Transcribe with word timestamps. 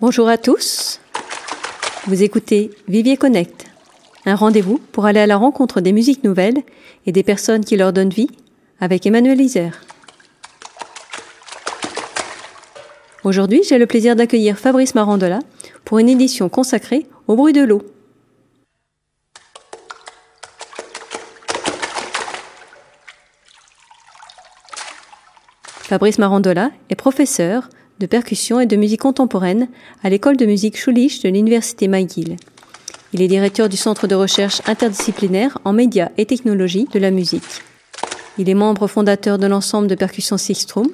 Bonjour 0.00 0.30
à 0.30 0.38
tous. 0.38 0.98
Vous 2.06 2.22
écoutez 2.22 2.70
Vivier 2.88 3.18
Connect, 3.18 3.66
un 4.24 4.34
rendez-vous 4.34 4.80
pour 4.92 5.04
aller 5.04 5.20
à 5.20 5.26
la 5.26 5.36
rencontre 5.36 5.82
des 5.82 5.92
musiques 5.92 6.24
nouvelles 6.24 6.62
et 7.04 7.12
des 7.12 7.22
personnes 7.22 7.62
qui 7.62 7.76
leur 7.76 7.92
donnent 7.92 8.08
vie 8.08 8.30
avec 8.80 9.04
Emmanuel 9.04 9.38
Isère. 9.38 9.82
Aujourd'hui, 13.24 13.60
j'ai 13.62 13.76
le 13.76 13.84
plaisir 13.84 14.16
d'accueillir 14.16 14.56
Fabrice 14.58 14.94
Marandola 14.94 15.40
pour 15.84 15.98
une 15.98 16.08
édition 16.08 16.48
consacrée 16.48 17.06
au 17.26 17.36
bruit 17.36 17.52
de 17.52 17.62
l'eau. 17.62 17.82
Fabrice 25.66 26.18
Marandola 26.18 26.70
est 26.88 26.94
professeur 26.94 27.68
de 28.00 28.06
percussion 28.06 28.58
et 28.60 28.66
de 28.66 28.76
musique 28.76 29.02
contemporaine 29.02 29.68
à 30.02 30.08
l'école 30.08 30.38
de 30.38 30.46
musique 30.46 30.78
Schulich 30.78 31.22
de 31.22 31.28
l'université 31.28 31.86
McGill. 31.86 32.36
Il 33.12 33.20
est 33.20 33.28
directeur 33.28 33.68
du 33.68 33.76
centre 33.76 34.06
de 34.06 34.14
recherche 34.14 34.62
interdisciplinaire 34.66 35.58
en 35.64 35.74
médias 35.74 36.08
et 36.16 36.24
technologies 36.24 36.88
de 36.92 36.98
la 36.98 37.10
musique. 37.10 37.62
Il 38.38 38.48
est 38.48 38.54
membre 38.54 38.86
fondateur 38.86 39.38
de 39.38 39.46
l'ensemble 39.46 39.86
de 39.86 39.94
percussion 39.94 40.38
Sixstrom, 40.38 40.86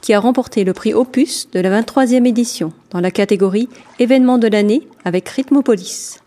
qui 0.00 0.12
a 0.12 0.20
remporté 0.20 0.62
le 0.62 0.74
prix 0.74 0.94
Opus 0.94 1.48
de 1.50 1.60
la 1.60 1.82
23e 1.82 2.26
édition 2.26 2.72
dans 2.90 3.00
la 3.00 3.10
catégorie 3.10 3.68
Événement 3.98 4.38
de 4.38 4.46
l'année 4.46 4.86
avec 5.04 5.28
Rhythmopolis. 5.28 6.20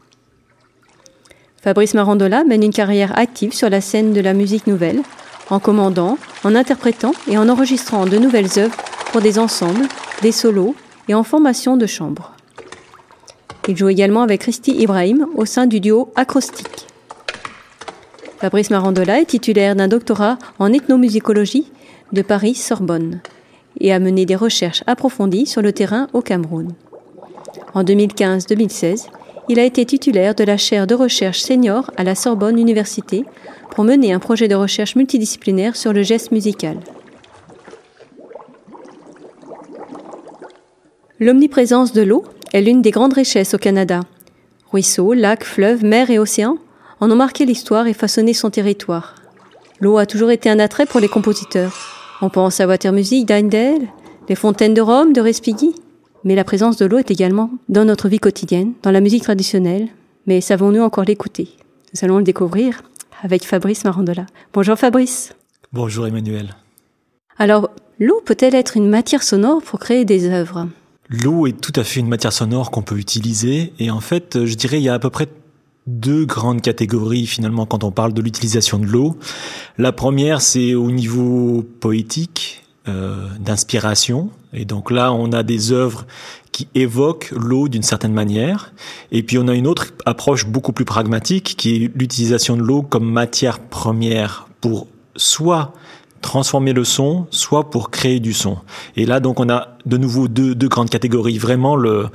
Fabrice 1.62 1.94
Marandola 1.94 2.44
mène 2.44 2.64
une 2.64 2.74
carrière 2.74 3.18
active 3.18 3.54
sur 3.54 3.70
la 3.70 3.80
scène 3.80 4.14
de 4.14 4.22
la 4.22 4.34
musique 4.34 4.68
nouvelle, 4.68 5.02
en 5.50 5.60
commandant, 5.60 6.18
en 6.44 6.56
interprétant 6.56 7.14
et 7.30 7.38
en 7.38 7.48
enregistrant 7.48 8.06
de 8.06 8.18
nouvelles 8.18 8.58
œuvres 8.58 8.76
pour 9.12 9.22
des 9.22 9.40
ensembles, 9.40 9.88
des 10.22 10.32
solos 10.32 10.76
et 11.08 11.14
en 11.14 11.24
formation 11.24 11.78
de 11.78 11.86
chambre. 11.86 12.34
Il 13.68 13.76
joue 13.76 13.90
également 13.90 14.22
avec 14.22 14.42
Christy 14.42 14.72
Ibrahim 14.72 15.28
au 15.36 15.46
sein 15.46 15.66
du 15.68 15.80
duo 15.80 16.12
Acrostique. 16.16 16.88
Fabrice 18.40 18.70
Marandola 18.70 19.20
est 19.20 19.26
titulaire 19.26 19.76
d'un 19.76 19.88
doctorat 19.88 20.38
en 20.60 20.72
ethnomusicologie 20.72 21.72
de 22.14 22.22
Paris-Sorbonne 22.22 23.20
et 23.80 23.92
a 23.92 24.00
mené 24.00 24.26
des 24.26 24.36
recherches 24.36 24.84
approfondies 24.88 25.46
sur 25.46 25.62
le 25.62 25.74
terrain 25.74 26.08
au 26.14 26.22
Cameroun. 26.22 26.74
En 27.74 27.84
2015-2016, 27.84 29.08
il 29.50 29.60
a 29.60 29.64
été 29.64 29.86
titulaire 29.86 30.36
de 30.36 30.44
la 30.44 30.58
chaire 30.58 30.88
de 30.88 30.96
recherche 30.96 31.40
senior 31.40 31.92
à 31.98 32.04
la 32.04 32.16
Sorbonne 32.16 32.60
Université 32.60 33.24
pour 33.72 33.84
mener 33.84 34.14
un 34.14 34.20
projet 34.20 34.48
de 34.48 34.56
recherche 34.56 34.96
multidisciplinaire 34.96 35.76
sur 35.76 35.94
le 35.94 36.04
geste 36.04 36.32
musical. 36.32 36.78
L'omniprésence 41.20 41.94
de 41.94 42.04
l'eau 42.04 42.24
est 42.54 42.62
l'une 42.62 42.84
des 42.84 42.92
grandes 42.92 43.14
richesses 43.14 43.56
au 43.56 43.58
Canada. 43.58 44.02
Ruisseaux, 44.72 45.14
lacs, 45.14 45.44
fleuves, 45.44 45.84
mers 45.84 46.12
et 46.12 46.20
océans 46.20 46.60
en 47.00 47.10
ont 47.10 47.16
marqué 47.16 47.44
l'histoire 47.44 47.88
et 47.88 47.94
façonné 47.94 48.36
son 48.36 48.52
territoire. 48.52 49.16
L'eau 49.80 49.98
a 49.98 50.06
toujours 50.06 50.30
été 50.30 50.48
un 50.48 50.60
attrait 50.60 50.86
pour 50.86 51.00
les 51.00 51.08
compositeurs. 51.08 51.74
On 52.22 52.30
pense 52.30 52.60
à 52.60 52.68
Water 52.68 52.94
Music 52.94 53.26
d'Heindel, 53.26 53.88
les 54.30 54.36
fontaines 54.36 54.76
de 54.76 54.82
Rome 54.82 55.12
de 55.12 55.22
Respighi. 55.22 55.74
Mais 56.24 56.36
la 56.36 56.44
présence 56.44 56.78
de 56.78 56.86
l'eau 56.86 57.00
est 57.00 57.10
également 57.10 57.50
dans 57.68 57.86
notre 57.86 58.10
vie 58.10 58.20
quotidienne, 58.20 58.74
dans 58.84 58.92
la 58.92 59.02
musique 59.02 59.24
traditionnelle. 59.24 59.88
Mais 60.28 60.40
savons-nous 60.40 60.82
encore 60.82 61.06
l'écouter? 61.06 61.50
Nous 61.94 62.06
allons 62.06 62.18
le 62.18 62.24
découvrir 62.24 62.84
avec 63.24 63.44
Fabrice 63.44 63.86
Marandola. 63.86 64.28
Bonjour 64.54 64.78
Fabrice. 64.78 65.34
Bonjour 65.74 66.06
Emmanuel. 66.06 66.50
Alors, 67.40 67.72
l'eau 68.00 68.22
peut-elle 68.24 68.54
être 68.54 68.78
une 68.78 68.90
matière 68.90 69.24
sonore 69.24 69.64
pour 69.64 69.80
créer 69.80 70.06
des 70.06 70.30
œuvres? 70.30 70.68
L'eau 71.10 71.48
est 71.48 71.60
tout 71.60 71.74
à 71.76 71.84
fait 71.84 72.00
une 72.00 72.10
matière 72.10 72.34
sonore 72.34 72.72
qu'on 72.72 72.82
peut 72.82 72.98
utiliser 72.98 73.74
et 73.80 73.92
en 73.92 74.02
fait, 74.02 74.46
je 74.46 74.56
dirais, 74.56 74.80
il 74.80 74.84
y 74.84 74.90
a 74.90 74.94
à 74.94 75.00
peu 75.00 75.10
près 75.10 75.28
deux 75.88 76.26
grandes 76.26 76.62
catégories 76.62 77.28
finalement 77.28 77.66
quand 77.66 77.84
on 77.84 77.92
parle 77.92 78.14
de 78.14 78.22
l'utilisation 78.22 78.78
de 78.78 78.86
l'eau. 78.86 79.18
La 79.78 79.94
première, 79.94 80.42
c'est 80.42 80.76
au 80.76 80.92
niveau 80.92 81.66
poétique, 81.80 82.64
euh, 82.88 83.28
d'inspiration. 83.40 84.30
Et 84.54 84.64
donc 84.64 84.92
là, 84.92 85.12
on 85.12 85.34
a 85.34 85.44
des 85.44 85.74
œuvres 85.74 86.06
qui 86.54 86.70
évoquent 86.74 87.32
l'eau 87.36 87.68
d'une 87.68 87.84
certaine 87.84 88.14
manière. 88.14 88.72
Et 89.12 89.24
puis 89.24 89.38
on 89.38 89.48
a 89.50 89.56
une 89.56 89.68
autre 89.68 89.88
approche 90.06 90.46
beaucoup 90.46 90.72
plus 90.72 90.86
pragmatique 90.86 91.56
qui 91.58 91.76
est 91.76 91.92
l'utilisation 91.96 92.56
de 92.56 92.62
l'eau 92.62 92.84
comme 92.84 93.10
matière 93.10 93.60
première 93.60 94.48
pour 94.62 94.88
soit 95.18 95.74
transformer 96.22 96.74
le 96.74 96.84
son, 96.84 97.28
soit 97.30 97.70
pour 97.70 97.90
créer 97.90 98.20
du 98.20 98.34
son. 98.34 98.58
Et 98.96 99.06
là, 99.06 99.20
donc, 99.20 99.40
on 99.40 99.50
a 99.50 99.78
de 99.86 99.98
nouveau 99.98 100.28
deux, 100.28 100.56
deux 100.56 100.68
grandes 100.68 100.90
catégories. 100.90 101.38
Vraiment, 101.38 101.76
le, 101.76 102.08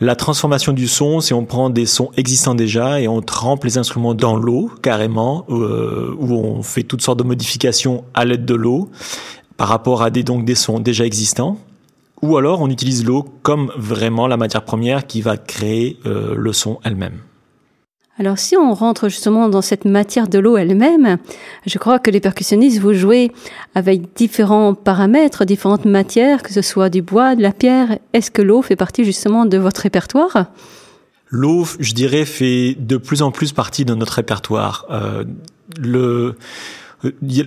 la 0.00 0.16
transformation 0.16 0.72
du 0.72 0.88
son, 0.88 1.20
c'est 1.20 1.34
on 1.34 1.44
prend 1.44 1.70
des 1.70 1.86
sons 1.86 2.10
existants 2.16 2.54
déjà 2.54 3.00
et 3.00 3.08
on 3.08 3.20
trempe 3.20 3.64
les 3.64 3.78
instruments 3.78 4.14
dans 4.14 4.36
l'eau, 4.36 4.70
carrément, 4.82 5.44
euh, 5.50 6.14
où 6.18 6.34
on 6.34 6.62
fait 6.62 6.82
toutes 6.82 7.02
sortes 7.02 7.18
de 7.18 7.24
modifications 7.24 8.04
à 8.14 8.24
l'aide 8.24 8.44
de 8.44 8.54
l'eau 8.54 8.90
par 9.56 9.68
rapport 9.68 10.02
à 10.02 10.10
des, 10.10 10.22
donc, 10.22 10.44
des 10.44 10.54
sons 10.54 10.80
déjà 10.80 11.04
existants. 11.04 11.58
Ou 12.22 12.36
alors, 12.36 12.60
on 12.60 12.68
utilise 12.68 13.04
l'eau 13.04 13.26
comme 13.42 13.72
vraiment 13.76 14.26
la 14.26 14.36
matière 14.36 14.64
première 14.64 15.06
qui 15.06 15.22
va 15.22 15.36
créer 15.36 15.98
euh, 16.06 16.34
le 16.36 16.52
son 16.52 16.78
elle-même. 16.84 17.18
Alors 18.20 18.38
si 18.38 18.54
on 18.54 18.74
rentre 18.74 19.08
justement 19.08 19.48
dans 19.48 19.62
cette 19.62 19.86
matière 19.86 20.28
de 20.28 20.38
l'eau 20.38 20.58
elle-même, 20.58 21.16
je 21.64 21.78
crois 21.78 21.98
que 21.98 22.10
les 22.10 22.20
percussionnistes, 22.20 22.78
vous 22.78 22.92
jouez 22.92 23.32
avec 23.74 24.14
différents 24.14 24.74
paramètres, 24.74 25.46
différentes 25.46 25.86
matières, 25.86 26.42
que 26.42 26.52
ce 26.52 26.60
soit 26.60 26.90
du 26.90 27.00
bois, 27.00 27.34
de 27.34 27.40
la 27.40 27.52
pierre. 27.52 27.98
Est-ce 28.12 28.30
que 28.30 28.42
l'eau 28.42 28.60
fait 28.60 28.76
partie 28.76 29.06
justement 29.06 29.46
de 29.46 29.56
votre 29.56 29.80
répertoire? 29.80 30.52
L'eau, 31.30 31.64
je 31.78 31.94
dirais, 31.94 32.26
fait 32.26 32.76
de 32.78 32.98
plus 32.98 33.22
en 33.22 33.30
plus 33.30 33.52
partie 33.52 33.86
de 33.86 33.94
notre 33.94 34.12
répertoire. 34.12 34.84
Euh, 34.90 35.24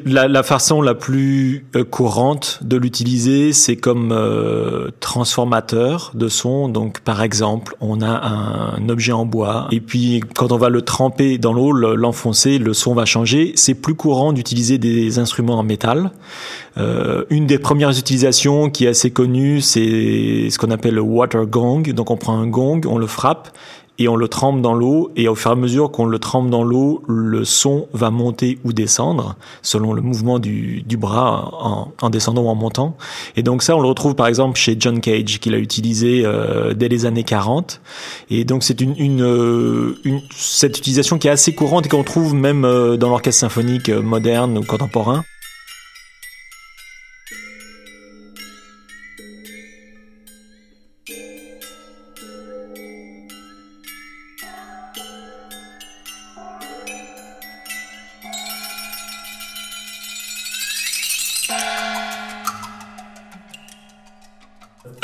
la, 0.05 0.27
la, 0.27 0.43
façon 0.43 0.81
la 0.81 0.95
plus 0.95 1.65
euh, 1.75 1.83
courante 1.83 2.59
de 2.63 2.75
l'utiliser, 2.75 3.53
c'est 3.53 3.75
comme 3.75 4.11
euh, 4.11 4.89
transformateur 4.99 6.11
de 6.15 6.27
son. 6.27 6.69
Donc, 6.69 7.01
par 7.01 7.21
exemple, 7.21 7.75
on 7.79 8.01
a 8.01 8.07
un, 8.07 8.89
objet 8.89 9.11
en 9.11 9.25
bois 9.25 9.67
et 9.71 9.79
puis 9.79 10.21
quand 10.35 10.51
on 10.51 10.57
va 10.57 10.69
le 10.69 10.81
tremper 10.81 11.37
dans 11.37 11.53
l'eau, 11.53 11.71
l'enfoncer, 11.71 12.57
le 12.57 12.73
son 12.73 12.95
va 12.95 13.05
changer. 13.05 13.53
C'est 13.55 13.75
plus 13.75 13.95
courant 13.95 14.33
d'utiliser 14.33 14.77
des 14.77 15.19
instruments 15.19 15.59
en 15.59 15.63
métal. 15.63 16.11
Euh, 16.77 17.23
une 17.29 17.45
des 17.45 17.59
premières 17.59 17.97
utilisations 17.97 18.71
qui 18.71 18.85
est 18.85 18.89
assez 18.89 19.11
connue, 19.11 19.61
c'est 19.61 20.49
ce 20.49 20.57
qu'on 20.57 20.71
appelle 20.71 20.95
le 20.95 21.01
water 21.01 21.45
gong. 21.45 21.83
Donc, 21.93 22.09
on 22.09 22.17
prend 22.17 22.37
un 22.37 22.47
gong, 22.47 22.81
on 22.87 22.97
le 22.97 23.07
frappe 23.07 23.49
et 23.99 24.07
on 24.07 24.15
le 24.15 24.27
trempe 24.27 24.61
dans 24.61 24.73
l'eau 24.73 25.11
et 25.15 25.27
au 25.27 25.35
fur 25.35 25.51
et 25.51 25.53
à 25.53 25.55
mesure 25.55 25.91
qu'on 25.91 26.05
le 26.05 26.19
trempe 26.19 26.49
dans 26.49 26.63
l'eau, 26.63 27.03
le 27.07 27.45
son 27.45 27.87
va 27.93 28.09
monter 28.09 28.57
ou 28.63 28.73
descendre 28.73 29.35
selon 29.61 29.93
le 29.93 30.01
mouvement 30.01 30.39
du, 30.39 30.81
du 30.83 30.97
bras 30.97 31.51
en, 31.61 31.91
en, 32.01 32.09
descendant 32.09 32.43
ou 32.43 32.47
en 32.47 32.55
montant. 32.55 32.97
Et 33.35 33.43
donc 33.43 33.61
ça, 33.61 33.75
on 33.75 33.81
le 33.81 33.87
retrouve 33.87 34.15
par 34.15 34.27
exemple 34.27 34.57
chez 34.57 34.75
John 34.79 34.99
Cage 34.99 35.39
qui 35.39 35.49
l'a 35.49 35.59
utilisé 35.59 36.23
euh, 36.25 36.73
dès 36.73 36.87
les 36.87 37.05
années 37.05 37.23
40. 37.23 37.81
Et 38.31 38.45
donc 38.45 38.63
c'est 38.63 38.81
une, 38.81 38.95
une, 38.97 39.21
euh, 39.21 39.99
une, 40.03 40.21
cette 40.35 40.77
utilisation 40.77 41.19
qui 41.19 41.27
est 41.27 41.31
assez 41.31 41.53
courante 41.53 41.85
et 41.85 41.89
qu'on 41.89 42.03
trouve 42.03 42.33
même 42.33 42.65
euh, 42.65 42.97
dans 42.97 43.09
l'orchestre 43.09 43.41
symphonique 43.41 43.89
moderne 43.89 44.57
ou 44.57 44.63
contemporain. 44.63 45.23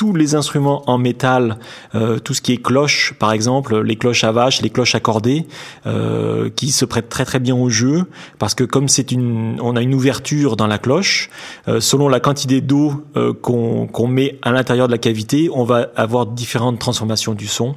Tous 0.09 0.15
les 0.15 0.33
instruments 0.33 0.81
en 0.87 0.97
métal, 0.97 1.59
euh, 1.93 2.17
tout 2.17 2.33
ce 2.33 2.41
qui 2.41 2.53
est 2.53 2.57
cloche, 2.57 3.13
par 3.19 3.31
exemple, 3.31 3.79
les 3.79 3.95
cloches 3.95 4.23
à 4.23 4.31
vache, 4.31 4.63
les 4.63 4.71
cloches 4.71 4.95
accordées, 4.95 5.45
euh, 5.85 6.49
qui 6.49 6.71
se 6.71 6.83
prêtent 6.83 7.09
très 7.09 7.25
très 7.25 7.39
bien 7.39 7.55
au 7.55 7.69
jeu, 7.69 8.05
parce 8.39 8.55
que 8.55 8.63
comme 8.63 8.87
c'est 8.87 9.11
une, 9.11 9.59
on 9.61 9.75
a 9.75 9.83
une 9.83 9.93
ouverture 9.93 10.55
dans 10.55 10.65
la 10.65 10.79
cloche, 10.79 11.29
euh, 11.67 11.79
selon 11.79 12.09
la 12.09 12.19
quantité 12.19 12.59
d'eau 12.59 13.05
euh, 13.17 13.33
qu'on 13.33 14.07
met 14.07 14.39
à 14.41 14.51
l'intérieur 14.51 14.87
de 14.87 14.93
la 14.93 14.97
cavité, 14.97 15.47
on 15.53 15.63
va 15.63 15.89
avoir 15.95 16.25
différentes 16.25 16.79
transformations 16.79 17.35
du 17.35 17.45
son, 17.45 17.75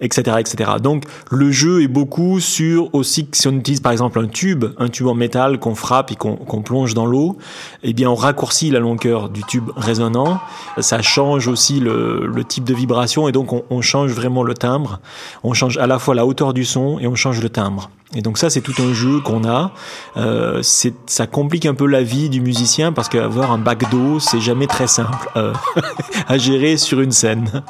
etc., 0.00 0.36
etc. 0.38 0.74
Donc 0.80 1.02
le 1.32 1.50
jeu 1.50 1.82
est 1.82 1.88
beaucoup 1.88 2.38
sur 2.38 2.94
aussi 2.94 3.26
si 3.32 3.48
on 3.48 3.52
utilise 3.52 3.80
par 3.80 3.90
exemple 3.90 4.20
un 4.20 4.28
tube, 4.28 4.66
un 4.78 4.88
tube 4.88 5.08
en 5.08 5.14
métal 5.14 5.58
qu'on 5.58 5.74
frappe 5.74 6.12
et 6.12 6.14
qu'on 6.14 6.62
plonge 6.62 6.94
dans 6.94 7.06
l'eau, 7.06 7.38
eh 7.82 7.92
bien 7.92 8.08
on 8.08 8.14
raccourcit 8.14 8.70
la 8.70 8.78
longueur 8.78 9.30
du 9.30 9.42
tube 9.42 9.70
résonnant, 9.76 10.40
ça 10.78 11.02
change 11.02 11.48
aussi 11.48 11.71
le, 11.80 12.42
type 12.48 12.64
de 12.64 12.74
vibration 12.74 13.28
et 13.28 13.32
donc 13.32 13.52
on, 13.70 13.80
change 13.80 14.12
vraiment 14.12 14.42
le 14.42 14.54
timbre. 14.54 15.00
On 15.44 15.54
change 15.54 15.78
à 15.78 15.86
la 15.86 15.98
fois 15.98 16.14
la 16.14 16.26
hauteur 16.26 16.52
du 16.52 16.64
son 16.64 16.98
et 16.98 17.06
on 17.06 17.14
change 17.14 17.40
le 17.40 17.48
timbre. 17.48 17.90
Et 18.14 18.20
donc 18.20 18.36
ça, 18.36 18.50
c'est 18.50 18.60
tout 18.60 18.74
un 18.78 18.92
jeu 18.92 19.20
qu'on 19.20 19.44
a. 19.44 19.72
Euh, 20.16 20.62
ça 21.06 21.26
complique 21.26 21.66
un 21.66 21.74
peu 21.74 21.86
la 21.86 22.02
vie 22.02 22.28
du 22.28 22.40
musicien 22.40 22.92
parce 22.92 23.08
qu'avoir 23.08 23.52
un 23.52 23.58
bac 23.58 23.90
d'eau, 23.90 24.20
c'est 24.20 24.40
jamais 24.40 24.66
très 24.66 24.86
simple 24.86 25.30
euh, 25.36 25.52
à 26.28 26.36
gérer 26.36 26.76
sur 26.76 27.00
une 27.00 27.12
scène. 27.12 27.62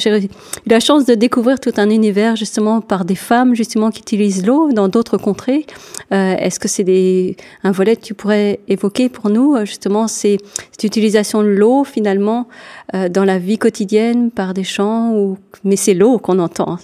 J'ai 0.00 0.24
eu 0.24 0.28
la 0.66 0.80
chance 0.80 1.04
de 1.04 1.14
découvrir 1.14 1.60
tout 1.60 1.72
un 1.76 1.90
univers 1.90 2.36
justement 2.36 2.80
par 2.80 3.04
des 3.04 3.14
femmes 3.14 3.54
justement 3.54 3.90
qui 3.90 4.00
utilisent 4.00 4.44
l'eau 4.46 4.72
dans 4.72 4.88
d'autres 4.88 5.18
contrées. 5.18 5.66
Euh, 6.12 6.36
Est-ce 6.36 6.58
que 6.58 6.68
c'est 6.68 7.36
un 7.62 7.70
volet 7.70 7.96
que 7.96 8.02
tu 8.02 8.14
pourrais 8.14 8.60
évoquer 8.68 9.08
pour 9.08 9.30
nous? 9.30 9.54
Euh, 9.54 9.64
justement 9.64 10.08
c'est 10.08 10.38
cette 10.72 10.84
utilisation 10.84 11.42
de 11.42 11.48
l'eau 11.48 11.84
finalement 11.84 12.48
euh, 12.94 13.08
dans 13.08 13.24
la 13.24 13.38
vie 13.38 13.58
quotidienne 13.58 14.30
par 14.30 14.54
des 14.54 14.64
chants 14.64 15.12
ou 15.12 15.38
mais 15.64 15.76
c'est 15.76 15.94
l'eau 15.94 16.18
qu'on 16.18 16.38
entend. 16.38 16.78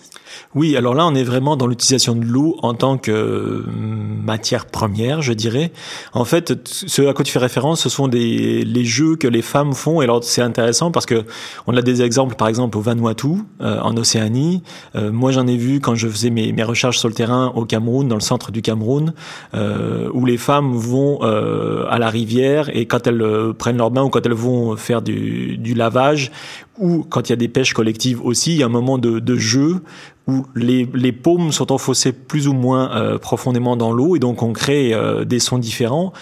Oui, 0.55 0.77
alors 0.77 0.95
là, 0.95 1.07
on 1.07 1.15
est 1.15 1.25
vraiment 1.25 1.57
dans 1.57 1.67
l'utilisation 1.67 2.15
de 2.15 2.25
l'eau 2.25 2.57
en 2.63 2.75
tant 2.75 2.99
que 2.99 3.11
euh, 3.11 3.65
matière 3.67 4.67
première, 4.67 5.23
je 5.23 5.33
dirais. 5.33 5.73
En 6.13 6.25
fait, 6.25 6.55
ce 6.67 7.03
à 7.03 7.13
quoi 7.13 7.25
tu 7.25 7.33
fais 7.33 7.39
référence, 7.39 7.81
ce 7.81 7.89
sont 7.89 8.09
des, 8.09 8.65
les 8.65 8.85
jeux 8.85 9.17
que 9.17 9.29
les 9.29 9.43
femmes 9.43 9.75
font. 9.75 10.01
Et 10.01 10.05
alors, 10.05 10.23
c'est 10.25 10.43
intéressant 10.43 10.91
parce 10.91 11.07
que 11.07 11.25
on 11.67 11.77
a 11.77 11.83
des 11.83 12.03
exemples, 12.03 12.35
par 12.37 12.49
exemple, 12.49 12.79
au 12.79 12.81
Vanuatu, 12.81 13.29
euh, 13.61 13.81
en 13.81 13.97
Océanie. 13.97 14.63
Euh, 14.95 15.13
moi, 15.13 15.31
j'en 15.31 15.47
ai 15.47 15.57
vu 15.57 15.81
quand 15.81 15.95
je 15.95 16.09
faisais 16.09 16.31
mes, 16.31 16.53
mes, 16.53 16.63
recherches 16.63 16.99
sur 16.99 17.09
le 17.09 17.15
terrain 17.15 17.53
au 17.55 17.65
Cameroun, 17.65 18.09
dans 18.09 18.17
le 18.17 18.21
centre 18.21 18.51
du 18.51 18.63
Cameroun, 18.63 19.15
euh, 19.55 20.09
où 20.13 20.25
les 20.25 20.37
femmes 20.37 20.73
vont 20.73 21.21
à 21.21 21.99
la 21.99 22.11
rivière 22.11 22.75
et 22.75 22.87
quand 22.87 23.07
elles 23.07 23.55
prennent 23.59 23.77
leur 23.77 23.91
bain 23.91 24.03
ou 24.03 24.09
quand 24.09 24.25
elles 24.25 24.33
vont 24.33 24.77
faire 24.77 25.03
du, 25.03 25.57
du 25.57 25.75
lavage, 25.75 26.31
ou 26.79 27.05
quand 27.09 27.29
il 27.29 27.31
y 27.31 27.33
a 27.33 27.37
des 27.37 27.49
pêches 27.49 27.73
collectives 27.73 28.21
aussi, 28.25 28.53
il 28.53 28.59
y 28.59 28.63
a 28.63 28.67
un 28.67 28.71
moment 28.71 28.99
de, 28.99 29.19
de 29.19 29.37
jeu 29.37 29.83
où 30.27 30.45
les, 30.55 30.89
les, 30.93 31.13
paumes 31.13 31.53
sont 31.53 31.71
enfoncées 31.71 32.13
plus 32.13 32.49
ou 32.49 32.53
moins 32.53 32.91
euh, 32.97 33.19
profondément 33.19 33.77
dans 33.77 33.93
l'eau 33.93 34.17
et 34.17 34.19
donc 34.19 34.43
on 34.43 34.53
crée 34.53 34.93
euh, 34.93 35.25
des 35.25 35.39
sons 35.39 35.59
différents. 35.59 36.13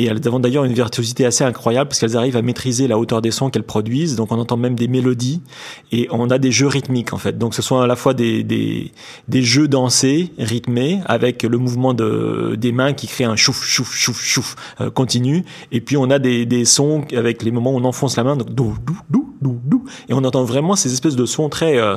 Et 0.00 0.04
elles 0.04 0.26
ont 0.30 0.40
d'ailleurs 0.40 0.64
une 0.64 0.72
virtuosité 0.72 1.26
assez 1.26 1.44
incroyable 1.44 1.88
parce 1.88 2.00
qu'elles 2.00 2.16
arrivent 2.16 2.38
à 2.38 2.40
maîtriser 2.40 2.88
la 2.88 2.96
hauteur 2.96 3.20
des 3.20 3.30
sons 3.30 3.50
qu'elles 3.50 3.64
produisent. 3.64 4.16
Donc 4.16 4.32
on 4.32 4.38
entend 4.38 4.56
même 4.56 4.74
des 4.74 4.88
mélodies 4.88 5.42
et 5.92 6.08
on 6.10 6.30
a 6.30 6.38
des 6.38 6.50
jeux 6.52 6.68
rythmiques 6.68 7.12
en 7.12 7.18
fait. 7.18 7.36
Donc 7.36 7.54
ce 7.54 7.60
sont 7.60 7.80
à 7.80 7.86
la 7.86 7.96
fois 7.96 8.14
des, 8.14 8.42
des, 8.42 8.92
des 9.28 9.42
jeux 9.42 9.68
dansés, 9.68 10.32
rythmés, 10.38 11.00
avec 11.04 11.42
le 11.42 11.58
mouvement 11.58 11.92
de, 11.92 12.56
des 12.56 12.72
mains 12.72 12.94
qui 12.94 13.08
crée 13.08 13.24
un 13.24 13.36
chouf, 13.36 13.62
chouf, 13.62 13.94
chouf, 13.94 14.22
chouf 14.22 14.56
euh, 14.80 14.90
continu. 14.90 15.44
Et 15.70 15.82
puis 15.82 15.98
on 15.98 16.08
a 16.08 16.18
des, 16.18 16.46
des 16.46 16.64
sons 16.64 17.04
avec 17.14 17.42
les 17.42 17.50
moments 17.50 17.74
où 17.74 17.76
on 17.76 17.84
enfonce 17.84 18.16
la 18.16 18.24
main, 18.24 18.36
donc 18.38 18.54
dou, 18.54 18.74
dou, 18.86 18.96
dou, 19.10 19.34
dou, 19.42 19.60
dou. 19.62 19.84
Et 20.08 20.14
on 20.14 20.24
entend 20.24 20.44
vraiment 20.44 20.76
ces 20.76 20.94
espèces 20.94 21.16
de 21.16 21.26
sons 21.26 21.50
très... 21.50 21.78
Euh, 21.78 21.96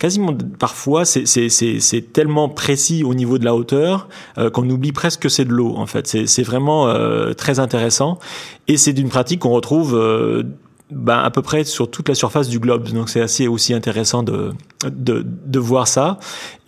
quasiment 0.00 0.34
parfois 0.58 1.04
c'est 1.04 2.12
tellement 2.12 2.48
précis 2.48 3.04
au 3.04 3.14
niveau 3.14 3.38
de 3.38 3.44
la 3.44 3.54
hauteur 3.54 4.08
euh, 4.38 4.50
qu'on 4.50 4.68
oublie 4.68 4.92
presque 4.92 5.20
que 5.20 5.28
c'est 5.28 5.44
de 5.44 5.52
l'eau 5.52 5.74
en 5.76 5.86
fait. 5.86 6.26
C'est 6.26 6.42
vraiment 6.42 6.88
euh, 6.88 7.34
très 7.34 7.60
intéressant 7.60 8.18
et 8.66 8.76
c'est 8.78 8.94
d'une 8.94 9.10
pratique 9.10 9.40
qu'on 9.40 9.50
retrouve 9.50 9.94
euh, 9.94 10.42
ben, 10.90 11.18
à 11.18 11.30
peu 11.30 11.42
près 11.42 11.64
sur 11.64 11.90
toute 11.90 12.08
la 12.08 12.14
surface 12.14 12.48
du 12.48 12.58
globe. 12.58 12.88
Donc 12.90 13.08
c'est 13.08 13.20
assez 13.20 13.46
aussi 13.46 13.74
intéressant 13.74 14.22
de, 14.22 14.52
de, 14.84 15.24
de, 15.24 15.58
voir 15.58 15.86
ça. 15.86 16.18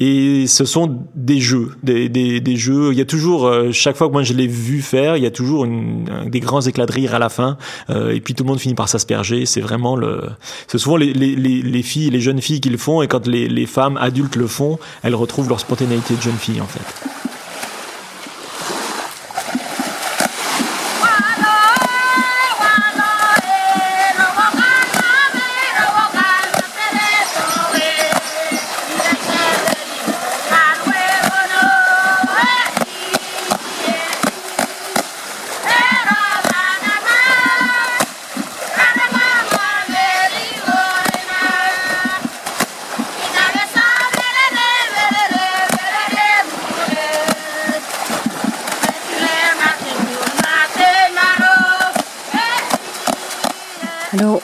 Et 0.00 0.46
ce 0.46 0.64
sont 0.64 1.00
des 1.14 1.40
jeux, 1.40 1.70
des, 1.82 2.08
des, 2.08 2.40
des 2.40 2.56
jeux. 2.56 2.92
Il 2.92 2.98
y 2.98 3.00
a 3.00 3.04
toujours, 3.04 3.46
euh, 3.46 3.72
chaque 3.72 3.96
fois 3.96 4.08
que 4.08 4.12
moi 4.12 4.22
je 4.22 4.34
l'ai 4.34 4.46
vu 4.46 4.80
faire, 4.80 5.16
il 5.16 5.22
y 5.22 5.26
a 5.26 5.30
toujours 5.30 5.64
une, 5.64 6.28
des 6.28 6.40
grands 6.40 6.60
éclats 6.60 6.86
de 6.86 6.92
rire 6.92 7.14
à 7.14 7.18
la 7.18 7.28
fin. 7.28 7.56
Euh, 7.90 8.14
et 8.14 8.20
puis 8.20 8.34
tout 8.34 8.44
le 8.44 8.48
monde 8.48 8.60
finit 8.60 8.74
par 8.74 8.88
s'asperger. 8.88 9.46
C'est 9.46 9.60
vraiment 9.60 9.96
le. 9.96 10.22
C'est 10.68 10.78
souvent 10.78 10.96
les, 10.96 11.12
les, 11.12 11.34
les, 11.34 11.82
filles, 11.82 12.10
les 12.10 12.20
jeunes 12.20 12.40
filles 12.40 12.60
qui 12.60 12.70
le 12.70 12.78
font. 12.78 13.02
Et 13.02 13.08
quand 13.08 13.26
les, 13.26 13.48
les 13.48 13.66
femmes 13.66 13.96
adultes 13.96 14.36
le 14.36 14.46
font, 14.46 14.78
elles 15.02 15.14
retrouvent 15.14 15.48
leur 15.48 15.60
spontanéité 15.60 16.14
de 16.14 16.22
jeune 16.22 16.36
fille 16.36 16.60
en 16.60 16.66
fait. 16.66 17.31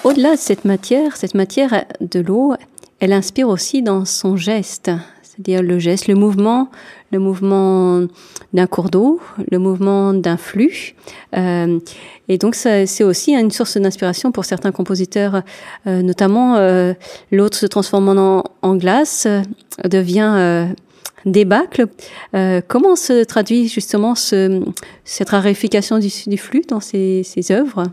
Au-delà 0.05 0.33
de 0.33 0.41
cette 0.41 0.65
matière, 0.65 1.17
cette 1.17 1.35
matière 1.35 1.85
de 2.01 2.21
l'eau, 2.21 2.55
elle 3.01 3.13
inspire 3.13 3.49
aussi 3.49 3.83
dans 3.83 4.05
son 4.05 4.37
geste, 4.37 4.91
c'est-à-dire 5.23 5.63
le 5.63 5.79
geste, 5.79 6.09
le 6.09 6.15
mouvement, 6.15 6.69
le 7.13 7.19
mouvement 7.19 8.07
d'un 8.53 8.67
cours 8.67 8.91
d'eau, 8.91 9.21
le 9.51 9.59
mouvement 9.59 10.13
d'un 10.13 10.37
flux. 10.37 10.95
Euh, 11.37 11.79
et 12.29 12.39
donc 12.39 12.55
c'est 12.55 13.05
aussi 13.05 13.35
une 13.35 13.51
source 13.51 13.77
d'inspiration 13.77 14.33
pour 14.33 14.45
certains 14.45 14.73
compositeurs, 14.73 15.43
euh, 15.87 16.03
notamment 16.03 16.57
euh, 16.57 16.93
l'autre 17.31 17.57
se 17.57 17.67
transformant 17.67 18.43
en, 18.63 18.77
glace 18.77 19.27
euh, 19.27 19.43
devient 19.89 20.35
euh, 20.37 20.67
débâcle. 21.25 21.87
comment 22.69 22.97
se 22.97 23.25
traduit 23.25 23.69
justement 23.69 24.15
ce, 24.15 24.63
cette 25.05 25.31
raréfication 25.31 25.99
du, 25.99 26.09
du 26.27 26.39
flux 26.39 26.63
dans 26.69 26.81
ces, 26.81 27.23
ces 27.23 27.53
œuvres? 27.53 27.85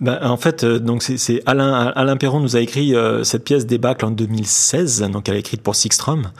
Ben, 0.00 0.18
en 0.22 0.38
fait, 0.38 0.64
euh, 0.64 0.78
donc 0.78 1.02
c'est 1.02 1.42
Alain 1.44 1.92
Alain 1.94 2.16
Perron 2.16 2.40
nous 2.40 2.56
a 2.56 2.60
écrit 2.60 2.94
euh, 2.94 3.22
cette 3.22 3.44
pièce 3.44 3.66
Débâcle 3.66 4.06
en 4.06 4.10
2016, 4.10 5.02
donc 5.12 5.28
elle 5.28 5.36
est 5.36 5.40
écrite 5.40 5.62
pour 5.62 5.76
Sixstrom. 5.76 6.30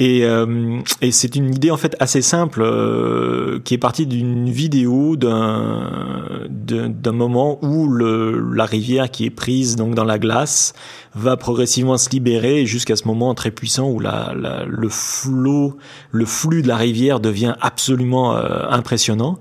Et, 0.00 0.24
euh, 0.24 0.80
et 1.02 1.12
c'est 1.12 1.36
une 1.36 1.54
idée 1.54 1.70
en 1.70 1.76
fait 1.76 1.94
assez 2.00 2.22
simple 2.22 2.66
qui 3.64 3.74
est 3.74 3.78
partie 3.78 4.06
d'une 4.06 4.48
vidéo 4.50 5.16
d'un 5.16 6.48
d'un 6.48 7.12
moment 7.12 7.58
où 7.62 7.86
le, 7.86 8.40
la 8.54 8.64
rivière 8.64 9.10
qui 9.10 9.26
est 9.26 9.30
prise 9.30 9.76
donc 9.76 9.94
dans 9.94 10.04
la 10.04 10.18
glace 10.18 10.72
va 11.14 11.36
progressivement 11.36 11.98
se 11.98 12.08
libérer 12.10 12.64
jusqu'à 12.64 12.96
ce 12.96 13.06
moment 13.06 13.34
très 13.34 13.50
puissant 13.50 13.90
où 13.90 14.00
la, 14.00 14.32
la, 14.34 14.64
le 14.64 14.88
flot, 14.88 15.76
le 16.12 16.24
flux 16.24 16.62
de 16.62 16.68
la 16.68 16.76
rivière 16.76 17.20
devient 17.20 17.54
absolument 17.60 18.34
impressionnant. 18.34 19.38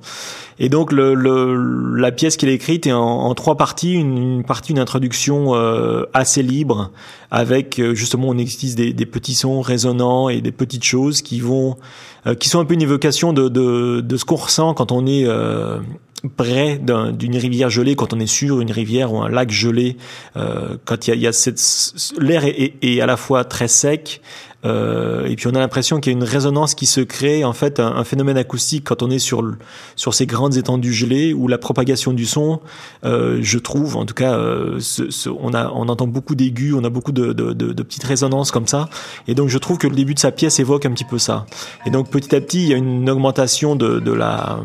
Et 0.61 0.67
donc 0.67 0.91
le, 0.91 1.13
le, 1.13 1.95
la 1.95 2.11
pièce 2.11 2.35
qu'il 2.35 2.49
a 2.49 2.51
écrite 2.51 2.85
est 2.85 2.91
en, 2.91 3.33
trois 3.33 3.55
parties. 3.55 3.93
Une, 3.93 4.17
une, 4.17 4.43
partie, 4.43 4.73
une 4.73 4.79
introduction 4.79 5.55
euh, 5.55 6.03
assez 6.13 6.43
libre, 6.43 6.91
avec 7.31 7.79
euh, 7.79 7.95
justement 7.95 8.27
on 8.27 8.37
utilise 8.37 8.75
des, 8.75 8.91
des, 8.91 9.05
petits 9.05 9.35
sons 9.35 9.61
résonnants 9.61 10.27
et 10.27 10.41
des 10.41 10.48
petites 10.51 10.83
choses 10.83 11.21
qui 11.21 11.39
vont, 11.39 11.77
euh, 12.27 12.35
qui 12.35 12.49
sont 12.49 12.59
un 12.59 12.65
peu 12.65 12.73
une 12.73 12.81
évocation 12.81 13.33
de, 13.33 13.49
de, 13.49 14.01
de 14.01 14.17
ce 14.17 14.25
qu'on 14.25 14.35
ressent 14.35 14.73
quand 14.73 14.91
on 14.91 15.05
est 15.05 15.25
euh, 15.25 15.79
près 16.35 16.79
d'une 16.79 17.37
rivière 17.37 17.69
gelée, 17.69 17.95
quand 17.95 18.13
on 18.13 18.19
est 18.19 18.27
sur 18.27 18.59
une 18.61 18.71
rivière 18.71 19.13
ou 19.13 19.21
un 19.21 19.29
lac 19.29 19.51
gelé, 19.51 19.95
euh, 20.35 20.77
quand 20.85 21.07
il 21.07 21.11
y 21.11 21.13
a, 21.13 21.15
y 21.15 21.27
a 21.27 22.19
l'air 22.19 22.43
est, 22.45 22.73
est, 22.81 23.01
à 23.01 23.05
la 23.05 23.17
fois 23.17 23.43
très 23.45 23.67
sec, 23.67 24.21
euh, 24.65 25.25
et 25.25 25.35
puis 25.35 25.47
on 25.47 25.55
a 25.55 25.59
l'impression 25.59 25.99
qu'il 25.99 26.11
y 26.11 26.15
a 26.15 26.17
une 26.17 26.25
résonance 26.25 26.75
qui 26.75 26.85
se 26.85 27.01
crée, 27.01 27.45
en 27.45 27.53
fait, 27.53 27.79
un, 27.79 28.03
phénomène 28.03 28.37
acoustique 28.37 28.83
quand 28.85 29.01
on 29.01 29.09
est 29.09 29.19
sur 29.19 29.43
sur 29.95 30.13
ces 30.13 30.25
grandes 30.25 30.57
étendues 30.57 30.93
gelées 30.93 31.33
où 31.33 31.47
la 31.47 31.57
propagation 31.57 32.11
du 32.11 32.25
son, 32.25 32.59
euh, 33.05 33.39
je 33.41 33.57
trouve, 33.57 33.95
en 33.95 34.05
tout 34.05 34.13
cas, 34.13 34.33
euh, 34.33 34.79
ce, 34.79 35.09
ce, 35.11 35.29
on 35.29 35.53
a 35.53 35.71
on 35.73 35.87
entend 35.87 36.07
beaucoup 36.07 36.35
d'aigus, 36.35 36.73
on 36.73 36.83
a 36.83 36.89
beaucoup 36.89 37.11
de, 37.11 37.31
de, 37.31 37.53
de, 37.53 37.71
de, 37.71 37.83
petites 37.83 38.03
résonances 38.03 38.51
comme 38.51 38.67
ça, 38.67 38.89
et 39.27 39.35
donc 39.35 39.49
je 39.49 39.57
trouve 39.57 39.77
que 39.77 39.87
le 39.87 39.95
début 39.95 40.13
de 40.13 40.19
sa 40.19 40.31
pièce 40.31 40.59
évoque 40.59 40.85
un 40.85 40.91
petit 40.91 41.05
peu 41.05 41.19
ça. 41.19 41.45
Et 41.85 41.89
donc 41.89 42.09
petit 42.09 42.35
à 42.35 42.41
petit, 42.41 42.63
il 42.63 42.67
y 42.69 42.73
a 42.73 42.77
une 42.77 43.09
augmentation 43.09 43.75
de, 43.75 43.99
de 43.99 44.11
la 44.11 44.59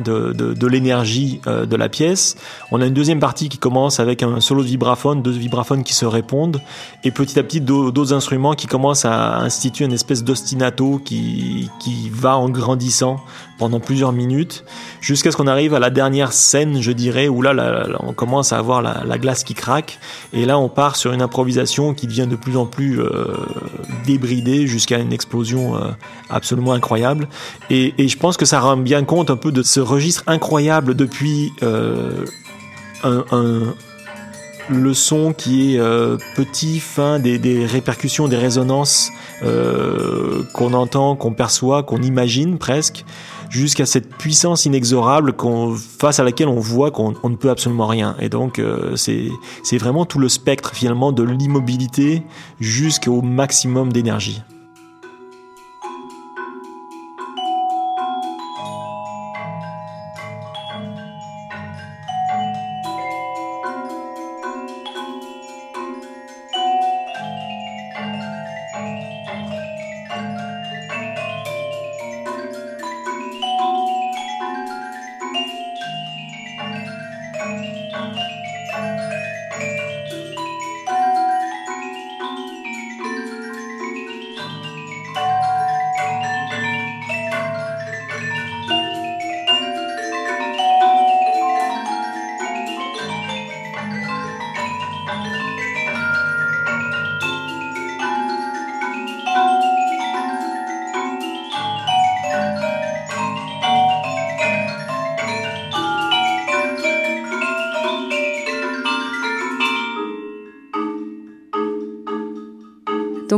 de, 0.00 0.32
de, 0.32 0.66
l'énergie 0.66 1.40
euh, 1.46 1.66
de 1.66 1.76
la 1.76 1.88
pièce. 1.88 2.36
On 2.70 2.80
a 2.80 2.86
une 2.86 2.94
deuxième 2.94 3.20
partie 3.20 3.48
qui 3.48 3.58
commence 3.58 4.00
avec 4.00 4.22
un 4.22 4.40
solo 4.40 4.62
de 4.62 4.68
vibraphone, 4.68 5.22
deux 5.22 5.30
vibraphones 5.30 5.84
qui 5.84 5.94
se 5.94 6.06
répondent, 6.06 6.60
et 7.04 7.10
petit 7.10 7.38
à 7.38 7.42
petit 7.42 7.60
d'autres 7.60 8.12
instruments 8.12 8.54
qui 8.54 8.66
commencent 8.66 9.04
à 9.04 9.38
instituer 9.38 9.84
une 9.84 9.92
espèce 9.92 10.24
d'ostinato 10.24 11.00
qui, 11.04 11.70
qui 11.80 12.10
va 12.10 12.36
en 12.36 12.48
grandissant 12.48 13.20
pendant 13.58 13.80
plusieurs 13.80 14.12
minutes, 14.12 14.64
jusqu'à 15.00 15.32
ce 15.32 15.36
qu'on 15.36 15.48
arrive 15.48 15.74
à 15.74 15.80
la 15.80 15.90
dernière 15.90 16.32
scène, 16.32 16.80
je 16.80 16.92
dirais, 16.92 17.26
où 17.26 17.42
là, 17.42 17.88
on 18.00 18.12
commence 18.12 18.52
à 18.52 18.58
avoir 18.58 18.82
la, 18.82 19.02
la, 19.04 19.18
glace 19.18 19.42
qui 19.42 19.54
craque, 19.54 19.98
et 20.32 20.46
là 20.46 20.58
on 20.58 20.68
part 20.68 20.94
sur 20.94 21.12
une 21.12 21.22
improvisation 21.22 21.92
qui 21.92 22.06
devient 22.06 22.28
de 22.28 22.36
plus 22.36 22.56
en 22.56 22.66
plus 22.66 23.00
euh, 23.00 23.34
débridée 24.06 24.68
jusqu'à 24.68 24.98
une 24.98 25.12
explosion 25.12 25.76
euh, 25.76 25.88
absolument 26.30 26.72
incroyable. 26.72 27.26
Et, 27.68 27.94
et 27.98 28.06
je 28.06 28.16
pense 28.16 28.36
que 28.36 28.44
ça 28.44 28.60
rend 28.60 28.76
bien 28.76 29.02
compte 29.04 29.30
un 29.30 29.36
peu 29.36 29.50
de 29.50 29.62
ce 29.62 29.80
registre 29.88 30.22
incroyable 30.26 30.94
depuis 30.94 31.52
euh, 31.62 32.24
le 34.70 34.94
son 34.94 35.32
qui 35.32 35.76
est 35.76 35.80
petit, 36.36 36.80
fin, 36.80 37.18
des, 37.18 37.38
des, 37.38 37.66
répercussions, 37.66 38.28
des 38.28 38.36
résonances 38.36 39.10
qu'on 40.52 40.72
entend, 40.72 41.16
qu'on 41.16 41.32
perçoit, 41.32 41.82
qu'on 41.82 42.02
imagine 42.02 42.58
presque, 42.58 43.04
jusqu'à 43.50 43.86
cette 43.86 44.14
puissance 44.16 44.66
inexorable 44.66 45.34
face 45.98 46.20
à 46.20 46.24
laquelle 46.24 46.48
on 46.48 46.60
voit 46.60 46.90
qu'on 46.90 47.12
ne 47.30 47.36
peut 47.36 47.50
absolument 47.50 47.86
rien. 47.86 48.16
Et 48.20 48.28
donc 48.28 48.60
c'est 48.96 49.78
vraiment 49.78 50.04
tout 50.04 50.18
le 50.18 50.28
spectre 50.28 50.74
finalement 50.74 51.12
de 51.12 51.22
l'immobilité 51.22 52.22
jusqu'au 52.60 53.22
maximum 53.22 53.92
d'énergie. 53.92 54.42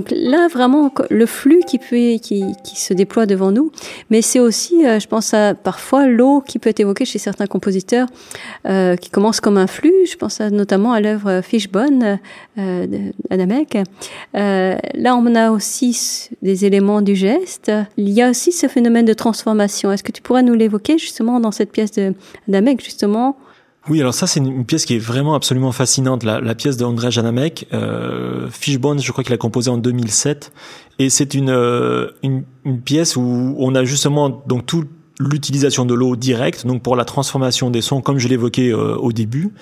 Donc 0.01 0.15
là, 0.17 0.49
vraiment, 0.49 0.91
le 1.11 1.27
flux 1.27 1.61
qui, 1.67 1.77
peut, 1.77 2.17
qui, 2.23 2.55
se 2.75 2.95
déploie 2.95 3.27
devant 3.27 3.53
nous, 3.53 3.71
mais 4.09 4.23
c'est 4.23 4.41
aussi, 4.41 4.87
euh, 4.87 4.99
je 4.99 5.07
pense 5.07 5.35
à 5.35 5.53
parfois 5.53 6.07
l'eau 6.07 6.41
qui 6.41 6.59
peut 6.59 6.71
être 6.71 6.81
évoquée 6.81 7.05
chez 7.05 7.19
certains 7.19 7.47
compositeurs, 7.47 8.09
euh, 8.67 8.97
qui 8.97 9.11
commence 9.11 9.43
comme 9.43 9.59
un 9.59 9.67
flux. 9.67 9.93
Je 10.11 10.17
pense 10.17 10.41
notamment 10.41 10.95
à 10.95 11.03
l'œuvre 11.03 11.43
Fishbone 11.43 12.19
euh, 12.57 12.87
d'Adamek. 13.29 13.77
Euh, 14.37 14.79
là, 14.95 15.17
on 15.17 15.35
a 15.35 15.51
aussi 15.51 16.31
des 16.41 16.65
éléments 16.65 17.03
du 17.03 17.15
geste. 17.15 17.71
Il 17.99 18.09
y 18.09 18.23
a 18.23 18.31
aussi 18.31 18.53
ce 18.53 18.69
phénomène 18.69 19.05
de 19.05 19.13
transformation. 19.13 19.93
Est-ce 19.93 20.03
que 20.03 20.13
tu 20.13 20.23
pourrais 20.23 20.43
nous 20.43 20.55
l'évoquer 20.55 20.97
justement 20.97 21.41
dans 21.41 21.53
cette 21.53 21.73
pièce 21.73 21.93
d'Adamek, 21.93 22.83
justement 22.83 23.37
oui, 23.89 24.01
alors 24.01 24.13
ça 24.13 24.27
c'est 24.27 24.41
une 24.41 24.67
pièce 24.67 24.85
qui 24.85 24.97
est 24.97 24.99
vraiment 24.99 25.35
absolument 25.35 25.73
fascinante, 25.73 26.23
la, 26.23 26.41
la 26.41 26.55
pièce 26.55 26.77
d'André 26.77 27.11
Janamek, 27.11 27.67
euh, 27.73 28.49
Fishbone, 28.51 29.01
je 29.01 29.11
crois 29.11 29.25
qu'il 29.25 29.33
a 29.33 29.39
composé 29.39 29.71
en 29.71 29.79
2007, 29.79 30.53
et 30.99 31.09
c'est 31.09 31.33
une, 31.35 31.49
euh, 31.49 32.09
une, 32.23 32.45
une 32.65 32.81
pièce 32.83 33.17
où 33.17 33.57
on 33.59 33.75
a 33.75 33.85
justement 33.85 34.29
donc 34.29 34.67
tout 34.67 34.85
l'utilisation 35.21 35.85
de 35.85 35.95
l'eau 35.95 36.17
directe, 36.17 36.67
donc 36.67 36.83
pour 36.83 36.97
la 36.97 37.05
transformation 37.05 37.71
des 37.71 37.83
sons, 37.83 38.01
comme 38.01 38.19
je 38.19 38.27
l'évoquais 38.27 38.73
euh, 38.73 38.97
au 38.97 39.13
début. 39.13 39.53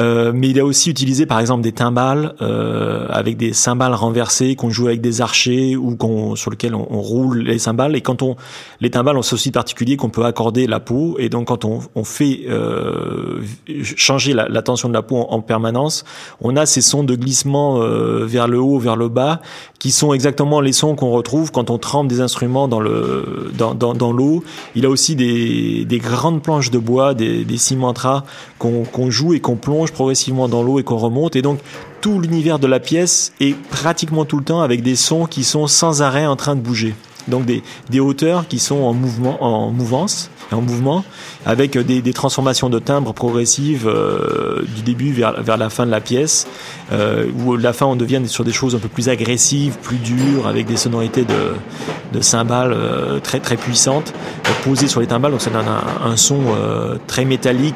Euh, 0.00 0.32
mais 0.34 0.48
il 0.48 0.58
a 0.58 0.64
aussi 0.64 0.90
utilisé, 0.90 1.26
par 1.26 1.38
exemple, 1.38 1.62
des 1.62 1.72
timbales 1.72 2.34
euh, 2.42 3.06
avec 3.10 3.36
des 3.36 3.52
cymbales 3.52 3.94
renversées 3.94 4.56
qu'on 4.56 4.70
joue 4.70 4.88
avec 4.88 5.00
des 5.00 5.20
archers 5.20 5.76
ou 5.76 5.94
qu'on 5.94 6.34
sur 6.34 6.50
lesquels 6.50 6.74
on, 6.74 6.86
on, 6.90 7.00
roule 7.00 7.38
les 7.42 7.58
cymbales. 7.58 7.94
Et 7.94 8.00
quand 8.00 8.22
on 8.22 8.36
les 8.80 8.90
timbales 8.90 9.16
ont 9.16 9.22
ceci 9.22 9.52
particulier 9.52 9.96
qu'on 9.96 10.08
peut 10.08 10.24
accorder 10.24 10.66
la 10.66 10.80
peau. 10.80 11.16
Et 11.18 11.28
donc 11.28 11.48
quand 11.48 11.64
on, 11.64 11.80
on 11.94 12.04
fait 12.04 12.40
euh, 12.48 13.40
changer 13.82 14.32
la, 14.32 14.48
la, 14.48 14.62
tension 14.62 14.88
de 14.88 14.94
la 14.94 15.02
peau 15.02 15.16
en, 15.16 15.28
en, 15.30 15.40
permanence, 15.40 16.04
on 16.40 16.56
a 16.56 16.66
ces 16.66 16.80
sons 16.80 17.04
de 17.04 17.14
glissement 17.14 17.80
euh, 17.80 18.24
vers 18.26 18.48
le 18.48 18.58
haut, 18.58 18.78
vers 18.78 18.96
le 18.96 19.08
bas, 19.08 19.40
qui 19.78 19.92
sont 19.92 20.12
exactement 20.12 20.60
les 20.60 20.72
sons 20.72 20.96
qu'on 20.96 21.10
retrouve 21.10 21.52
quand 21.52 21.70
on 21.70 21.78
trempe 21.78 22.08
des 22.08 22.20
instruments 22.20 22.68
dans 22.68 22.80
le 22.80 23.52
dans, 23.56 23.74
dans, 23.74 23.94
dans 23.94 24.12
l'eau. 24.12 24.42
Il 24.74 24.86
a 24.86 24.90
aussi 24.94 25.14
des, 25.14 25.84
des, 25.84 25.98
grandes 25.98 26.42
planches 26.42 26.70
de 26.70 26.78
bois, 26.78 27.12
des, 27.12 27.44
des 27.44 27.58
qu'on 28.58 28.84
qu 28.84 29.10
joue 29.10 29.34
et 29.34 29.40
qu'on 29.40 29.56
plonge 29.56 29.92
progressivement 29.92 30.48
dans 30.48 30.62
l'eau 30.62 30.78
et 30.78 30.82
qu'on 30.82 30.96
remonte. 30.96 31.36
Et 31.36 31.42
donc 31.42 31.58
tout 32.00 32.20
l'univers 32.20 32.58
de 32.58 32.66
la 32.66 32.80
pièce 32.80 33.32
est 33.40 33.54
pratiquement 33.68 34.24
tout 34.24 34.38
le 34.38 34.44
temps 34.44 34.62
avec 34.62 34.82
des 34.82 34.96
sons 34.96 35.26
qui 35.26 35.44
sont 35.44 35.66
sans 35.66 36.00
arrêt 36.00 36.26
en 36.26 36.36
train 36.36 36.56
de 36.56 36.60
bouger. 36.60 36.94
Donc 37.28 37.44
des, 37.44 37.62
des 37.90 38.00
hauteurs 38.00 38.48
qui 38.48 38.58
sont 38.58 38.80
en 38.82 38.94
mouvement, 38.94 39.42
en 39.42 39.70
mouvance 39.70 40.30
en 40.52 40.60
mouvement, 40.60 41.04
avec 41.46 41.76
des, 41.78 42.12
transformations 42.12 42.70
de 42.70 42.78
timbres 42.78 43.12
progressives 43.12 43.88
euh, 43.88 44.62
du 44.76 44.82
début 44.82 45.12
vers, 45.12 45.42
vers 45.42 45.56
la 45.56 45.70
fin 45.70 45.84
de 45.86 45.90
la 45.90 46.00
pièce, 46.00 46.46
euh, 46.92 47.26
où 47.44 47.56
la 47.56 47.72
fin 47.72 47.86
on 47.86 47.96
devient 47.96 48.20
sur 48.26 48.44
des 48.44 48.52
choses 48.52 48.74
un 48.74 48.78
peu 48.78 48.88
plus 48.88 49.08
agressives, 49.08 49.76
plus 49.82 49.96
dures, 49.96 50.46
avec 50.46 50.66
des 50.66 50.76
sonorités 50.76 51.24
de, 51.24 51.54
de 52.12 52.20
cymbales 52.20 52.72
euh, 52.72 53.20
très 53.20 53.40
très 53.40 53.56
puissantes 53.56 54.12
euh, 54.46 54.50
posées 54.64 54.88
sur 54.88 55.00
les 55.00 55.06
timbales, 55.06 55.32
donc 55.32 55.40
ça 55.40 55.50
donne 55.50 55.66
un, 55.66 56.10
un 56.10 56.16
son 56.16 56.42
très 57.06 57.24
métallique, 57.24 57.74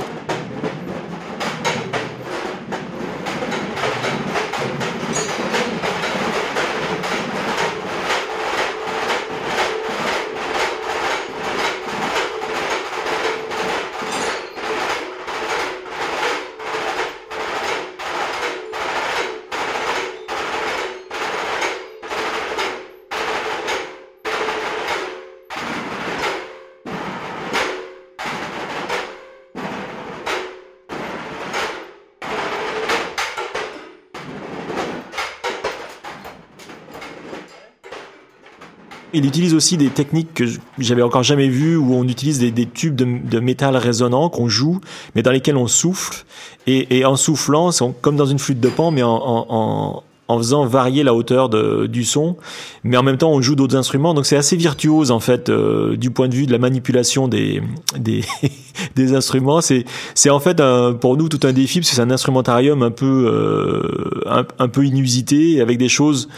Il 39.18 39.26
utilise 39.26 39.52
aussi 39.52 39.76
des 39.76 39.88
techniques 39.88 40.32
que 40.32 40.44
j'avais 40.78 41.02
encore 41.02 41.24
jamais 41.24 41.48
vues 41.48 41.76
où 41.76 41.92
on 41.92 42.04
utilise 42.04 42.38
des, 42.38 42.66
tubes 42.66 42.94
de, 42.94 43.40
métal 43.40 43.76
résonnant 43.76 44.28
qu'on 44.28 44.48
joue, 44.48 44.80
mais 45.16 45.22
dans 45.22 45.32
lesquels 45.32 45.56
on 45.56 45.66
souffle. 45.66 46.24
Et, 46.68 47.04
en 47.04 47.16
soufflant, 47.16 47.72
c'est 47.72 47.84
comme 48.00 48.16
dans 48.16 48.26
une 48.26 48.38
flûte 48.38 48.60
de 48.60 48.68
pan, 48.68 48.92
mais 48.92 49.02
en, 49.02 50.04
faisant 50.38 50.66
varier 50.66 51.02
la 51.02 51.14
hauteur 51.14 51.48
du 51.88 52.04
son, 52.04 52.36
mais 52.84 52.96
en 52.96 53.02
même 53.02 53.16
temps 53.16 53.32
on 53.32 53.40
joue 53.40 53.56
d'autres 53.56 53.76
instruments, 53.76 54.14
donc 54.14 54.24
c'est 54.24 54.36
assez 54.36 54.56
virtuose 54.56 55.10
en 55.10 55.20
fait 55.20 55.48
euh, 55.48 55.96
du 55.96 56.10
point 56.10 56.28
de 56.28 56.34
vue 56.34 56.46
de 56.46 56.52
la 56.52 56.58
manipulation 56.58 57.26
des 57.26 57.62
instruments. 59.14 59.60
C'est 59.62 60.30
en 60.30 60.38
fait 60.38 60.62
pour 61.00 61.16
nous 61.16 61.28
tout 61.28 61.40
un 61.44 61.52
défi 61.52 61.80
parce 61.80 61.90
que 61.90 61.96
c'est 61.96 62.02
un 62.02 62.10
instrumentarium 62.12 62.84
un 62.84 62.92
peu 62.92 63.26
euh, 63.26 64.20
un, 64.26 64.44
un, 64.60 64.68
peu 64.68 64.84
inusité 64.84 65.60
avec 65.60 65.76
des 65.76 65.88
choses 65.88 66.28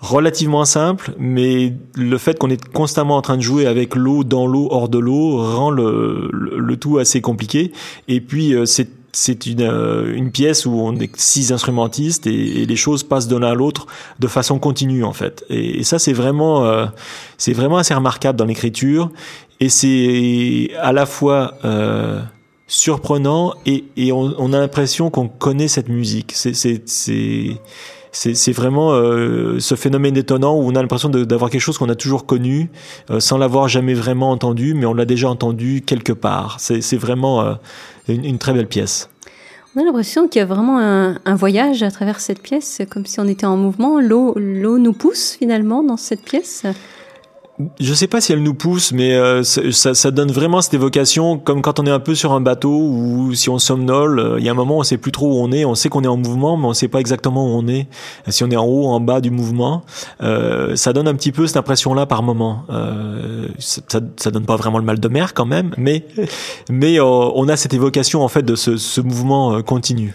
relativement 0.00 0.64
simple, 0.64 1.12
mais 1.18 1.72
le 1.94 2.18
fait 2.18 2.38
qu'on 2.38 2.50
est 2.50 2.68
constamment 2.68 3.16
en 3.16 3.22
train 3.22 3.36
de 3.36 3.42
jouer 3.42 3.66
avec 3.66 3.94
l'eau, 3.94 4.24
dans 4.24 4.46
l'eau, 4.46 4.68
hors 4.70 4.88
de 4.88 4.98
l'eau, 4.98 5.38
rend 5.38 5.70
le, 5.70 6.30
le, 6.32 6.76
tout 6.76 6.98
assez 6.98 7.20
compliqué. 7.20 7.72
Et 8.06 8.20
puis 8.20 8.54
euh, 8.54 8.64
c'est 8.64 8.88
c'est 9.12 9.46
une, 9.46 9.62
euh, 9.62 10.14
une 10.14 10.30
pièce 10.30 10.66
où 10.66 10.72
on 10.72 10.94
est 10.96 11.10
six 11.16 11.52
instrumentistes 11.52 12.26
et, 12.26 12.66
les 12.66 12.76
choses 12.76 13.02
passent 13.02 13.28
d'un 13.28 13.42
à 13.42 13.54
l'autre 13.54 13.86
de 14.18 14.26
façon 14.26 14.58
continue 14.58 15.04
en 15.04 15.12
fait. 15.12 15.44
Et, 15.48 15.80
et 15.80 15.82
ça 15.82 15.98
c'est 15.98 16.12
vraiment 16.12 16.64
euh, 16.64 16.86
c'est 17.36 17.52
vraiment 17.52 17.78
assez 17.78 17.94
remarquable 17.94 18.38
dans 18.38 18.44
l'écriture 18.44 19.10
et 19.60 19.68
c'est 19.68 20.70
à 20.80 20.92
la 20.92 21.06
fois 21.06 21.54
euh, 21.64 22.20
surprenant 22.66 23.54
et, 23.66 23.84
et 23.96 24.12
on, 24.12 24.34
on 24.38 24.52
a 24.52 24.58
l'impression 24.58 25.10
qu'on 25.10 25.28
connaît 25.28 25.68
cette 25.68 25.88
musique. 25.88 26.32
C'est 26.34 26.54
c'est 26.54 27.56
c'est 28.12 28.52
vraiment 28.52 28.92
euh, 28.92 29.58
ce 29.60 29.74
phénomène 29.74 30.16
étonnant 30.16 30.56
où 30.56 30.62
on 30.62 30.74
a 30.74 30.82
l'impression 30.82 31.08
d'avoir 31.08 31.50
quelque 31.50 31.60
chose 31.60 31.78
qu'on 31.78 31.88
a 31.88 31.94
toujours 31.94 32.26
connu 32.26 32.70
euh, 33.10 33.20
sans 33.20 33.38
l'avoir 33.38 33.68
jamais 33.68 33.94
vraiment 33.94 34.30
entendu, 34.30 34.74
mais 34.74 34.86
on 34.86 34.94
l'a 34.94 35.04
déjà 35.04 35.28
entendu 35.28 35.82
quelque 35.82 36.12
part. 36.12 36.56
C'est 36.58 36.96
vraiment 36.96 37.42
euh, 37.42 37.54
une, 38.08 38.38
très 38.38 38.52
belle 38.52 38.66
pièce. 38.66 39.08
On 39.76 39.80
a 39.80 39.84
l'impression 39.84 40.28
qu'il 40.28 40.40
y 40.40 40.42
a 40.42 40.46
vraiment 40.46 40.78
un, 40.78 41.34
voyage 41.34 41.82
à 41.82 41.90
travers 41.90 42.20
cette 42.20 42.40
pièce, 42.40 42.80
comme 42.90 43.06
si 43.06 43.20
on 43.20 43.28
était 43.28 43.46
en 43.46 43.56
mouvement. 43.56 44.00
L'eau 44.00 44.34
nous 44.78 44.92
pousse 44.92 45.36
finalement 45.38 45.82
dans 45.82 45.96
cette 45.96 46.22
pièce? 46.22 46.64
Je 47.80 47.94
sais 47.94 48.06
pas 48.06 48.20
si 48.20 48.32
elle 48.32 48.42
nous 48.42 48.54
pousse, 48.54 48.92
mais 48.92 49.14
euh, 49.14 49.42
ça, 49.42 49.94
ça, 49.94 50.10
donne 50.10 50.30
vraiment 50.30 50.60
cette 50.62 50.74
évocation, 50.74 51.38
comme 51.38 51.60
quand 51.60 51.80
on 51.80 51.86
est 51.86 51.90
un 51.90 51.98
peu 51.98 52.14
sur 52.14 52.32
un 52.32 52.40
bateau 52.40 52.70
ou 52.70 53.34
si 53.34 53.50
on 53.50 53.58
somnole. 53.58 54.18
Euh, 54.20 54.38
il 54.38 54.44
y 54.44 54.48
a 54.48 54.52
un 54.52 54.54
moment, 54.54 54.76
où 54.76 54.80
on 54.80 54.84
sait 54.84 54.96
plus 54.96 55.12
trop 55.12 55.26
où 55.26 55.42
on 55.42 55.50
est. 55.50 55.64
On 55.64 55.74
sait 55.74 55.88
qu'on 55.88 56.04
est 56.04 56.08
en 56.08 56.16
mouvement, 56.16 56.56
mais 56.56 56.66
on 56.66 56.74
sait 56.74 56.88
pas 56.88 57.00
exactement 57.00 57.46
où 57.46 57.58
on 57.58 57.66
est. 57.66 57.88
Si 58.28 58.44
on 58.44 58.50
est 58.50 58.56
en 58.56 58.64
haut, 58.64 58.86
en 58.86 59.00
bas 59.00 59.20
du 59.20 59.30
mouvement, 59.30 59.82
euh, 60.22 60.76
ça 60.76 60.92
donne 60.92 61.08
un 61.08 61.14
petit 61.14 61.32
peu 61.32 61.46
cette 61.46 61.56
impression-là 61.56 62.06
par 62.06 62.22
moment. 62.22 62.64
Euh, 62.70 63.48
ça, 63.58 63.82
ça, 64.16 64.30
donne 64.30 64.46
pas 64.46 64.56
vraiment 64.56 64.78
le 64.78 64.84
mal 64.84 65.00
de 65.00 65.08
mer 65.08 65.34
quand 65.34 65.46
même, 65.46 65.74
mais 65.76 66.04
mais 66.70 67.00
on 67.00 67.48
a 67.48 67.56
cette 67.56 67.74
évocation 67.74 68.22
en 68.22 68.28
fait 68.28 68.42
de 68.42 68.54
ce, 68.54 68.76
ce 68.76 69.00
mouvement 69.00 69.62
continu. 69.62 70.14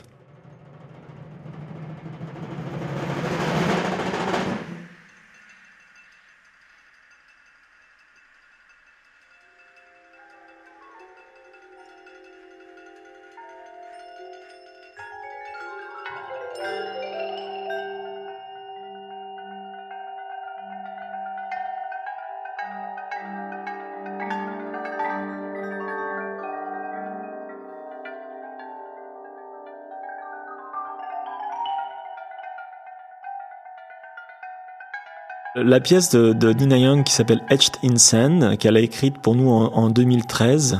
La 35.64 35.80
pièce 35.80 36.10
de, 36.10 36.54
Nina 36.54 36.78
Young 36.78 37.04
qui 37.04 37.14
s'appelle 37.14 37.42
Etched 37.50 37.78
in 37.84 37.96
Sand, 37.96 38.58
qu'elle 38.58 38.76
a 38.76 38.82
écrite 38.82 39.18
pour 39.18 39.36
nous 39.36 39.50
en, 39.50 39.90
2013. 39.90 40.80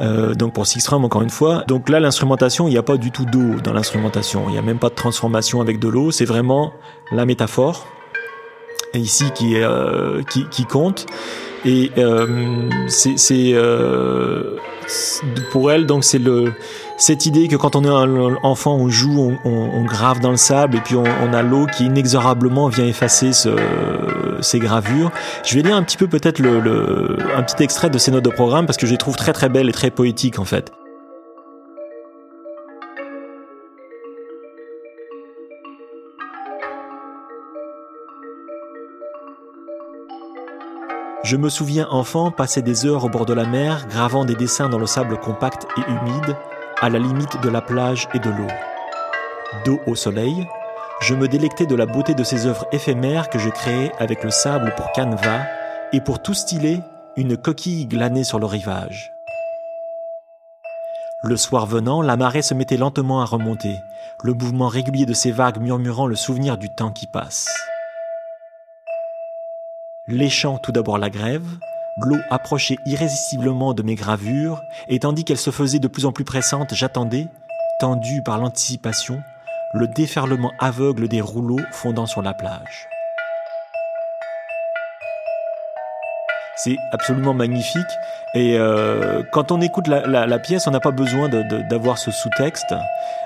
Euh, 0.00 0.34
donc 0.34 0.54
pour 0.54 0.66
Six 0.66 0.80
Strum 0.80 1.04
encore 1.04 1.22
une 1.22 1.30
fois. 1.30 1.62
Donc 1.68 1.88
là 1.88 2.00
l'instrumentation, 2.00 2.66
il 2.66 2.72
n'y 2.72 2.78
a 2.78 2.82
pas 2.82 2.96
du 2.96 3.12
tout 3.12 3.24
d'eau 3.24 3.60
dans 3.62 3.72
l'instrumentation. 3.72 4.46
Il 4.48 4.52
n'y 4.52 4.58
a 4.58 4.62
même 4.62 4.78
pas 4.78 4.88
de 4.88 4.94
transformation 4.94 5.60
avec 5.60 5.78
de 5.78 5.88
l'eau. 5.88 6.10
C'est 6.10 6.24
vraiment 6.24 6.72
la 7.12 7.24
métaphore 7.24 7.86
ici 8.94 9.24
qui, 9.34 9.56
euh, 9.56 10.22
qui, 10.22 10.64
compte. 10.64 11.06
Et 11.64 11.90
euh, 11.96 12.68
c'est 12.88 13.54
pour 15.50 15.70
elle 15.72 15.86
donc 15.86 16.04
c'est 16.04 16.18
le 16.18 16.52
cette 16.96 17.26
idée 17.26 17.48
que 17.48 17.56
quand 17.56 17.76
on 17.76 17.84
est 17.84 18.36
enfant, 18.42 18.76
on 18.76 18.88
joue, 18.88 19.36
on, 19.44 19.84
grave 19.84 20.20
dans 20.20 20.30
le 20.30 20.36
sable 20.36 20.76
et 20.76 20.80
puis 20.80 20.96
on, 20.96 21.32
a 21.32 21.42
l'eau 21.42 21.66
qui 21.66 21.86
inexorablement 21.86 22.68
vient 22.68 22.86
effacer 22.86 23.32
ces 23.32 24.58
gravures. 24.58 25.10
Je 25.44 25.56
vais 25.56 25.62
lire 25.62 25.76
un 25.76 25.82
petit 25.82 25.96
peu 25.96 26.06
peut-être 26.06 26.40
un 26.40 27.42
petit 27.42 27.62
extrait 27.62 27.90
de 27.90 27.98
ces 27.98 28.10
notes 28.10 28.24
de 28.24 28.30
programme 28.30 28.66
parce 28.66 28.76
que 28.76 28.86
je 28.86 28.92
les 28.92 28.98
trouve 28.98 29.16
très 29.16 29.32
très 29.32 29.48
belles 29.48 29.68
et 29.68 29.72
très 29.72 29.90
poétiques 29.90 30.38
en 30.38 30.44
fait. 30.44 30.72
Je 41.24 41.38
me 41.38 41.48
souviens 41.48 41.88
enfant 41.90 42.30
passer 42.30 42.60
des 42.60 42.84
heures 42.84 43.02
au 43.02 43.08
bord 43.08 43.24
de 43.24 43.32
la 43.32 43.46
mer, 43.46 43.86
gravant 43.88 44.26
des 44.26 44.34
dessins 44.34 44.68
dans 44.68 44.78
le 44.78 44.84
sable 44.84 45.18
compact 45.18 45.66
et 45.78 45.90
humide, 45.90 46.36
à 46.84 46.90
la 46.90 46.98
limite 46.98 47.40
de 47.40 47.48
la 47.48 47.62
plage 47.62 48.08
et 48.12 48.18
de 48.18 48.28
l'eau. 48.28 48.50
Dos 49.64 49.80
au 49.86 49.94
soleil, 49.94 50.46
je 51.00 51.14
me 51.14 51.28
délectais 51.28 51.64
de 51.64 51.74
la 51.74 51.86
beauté 51.86 52.12
de 52.12 52.22
ces 52.22 52.44
œuvres 52.44 52.66
éphémères 52.72 53.30
que 53.30 53.38
je 53.38 53.48
créais 53.48 53.90
avec 53.98 54.22
le 54.22 54.30
sable 54.30 54.74
pour 54.76 54.92
canevas 54.92 55.46
et 55.94 56.02
pour 56.02 56.20
tout 56.20 56.34
styler, 56.34 56.80
une 57.16 57.38
coquille 57.38 57.86
glanée 57.86 58.22
sur 58.22 58.38
le 58.38 58.44
rivage. 58.44 59.14
Le 61.22 61.38
soir 61.38 61.64
venant, 61.64 62.02
la 62.02 62.18
marée 62.18 62.42
se 62.42 62.52
mettait 62.52 62.76
lentement 62.76 63.22
à 63.22 63.24
remonter, 63.24 63.80
le 64.22 64.34
mouvement 64.34 64.68
régulier 64.68 65.06
de 65.06 65.14
ces 65.14 65.32
vagues 65.32 65.62
murmurant 65.62 66.06
le 66.06 66.16
souvenir 66.16 66.58
du 66.58 66.68
temps 66.68 66.92
qui 66.92 67.06
passe. 67.06 67.48
Léchant 70.06 70.58
tout 70.58 70.72
d'abord 70.72 70.98
la 70.98 71.08
grève, 71.08 71.46
l'eau 71.96 72.18
approchait 72.30 72.78
irrésistiblement 72.86 73.74
de 73.74 73.82
mes 73.82 73.94
gravures, 73.94 74.62
et 74.88 74.98
tandis 74.98 75.24
qu'elle 75.24 75.38
se 75.38 75.50
faisait 75.50 75.78
de 75.78 75.88
plus 75.88 76.06
en 76.06 76.12
plus 76.12 76.24
pressante, 76.24 76.74
j'attendais, 76.74 77.28
tendu 77.78 78.22
par 78.22 78.38
l'anticipation, 78.38 79.22
le 79.74 79.88
déferlement 79.88 80.52
aveugle 80.60 81.08
des 81.08 81.20
rouleaux 81.20 81.60
fondant 81.72 82.06
sur 82.06 82.22
la 82.22 82.34
plage. 82.34 82.88
C'est 86.56 86.76
absolument 86.92 87.34
magnifique. 87.34 87.82
Et 88.34 88.58
euh, 88.58 89.22
quand 89.32 89.52
on 89.52 89.60
écoute 89.60 89.86
la, 89.86 90.38
pièce, 90.38 90.66
on 90.66 90.72
n'a 90.72 90.80
pas 90.80 90.90
besoin 90.90 91.28
d'avoir 91.28 91.98
ce 91.98 92.10
sous-texte. 92.10 92.74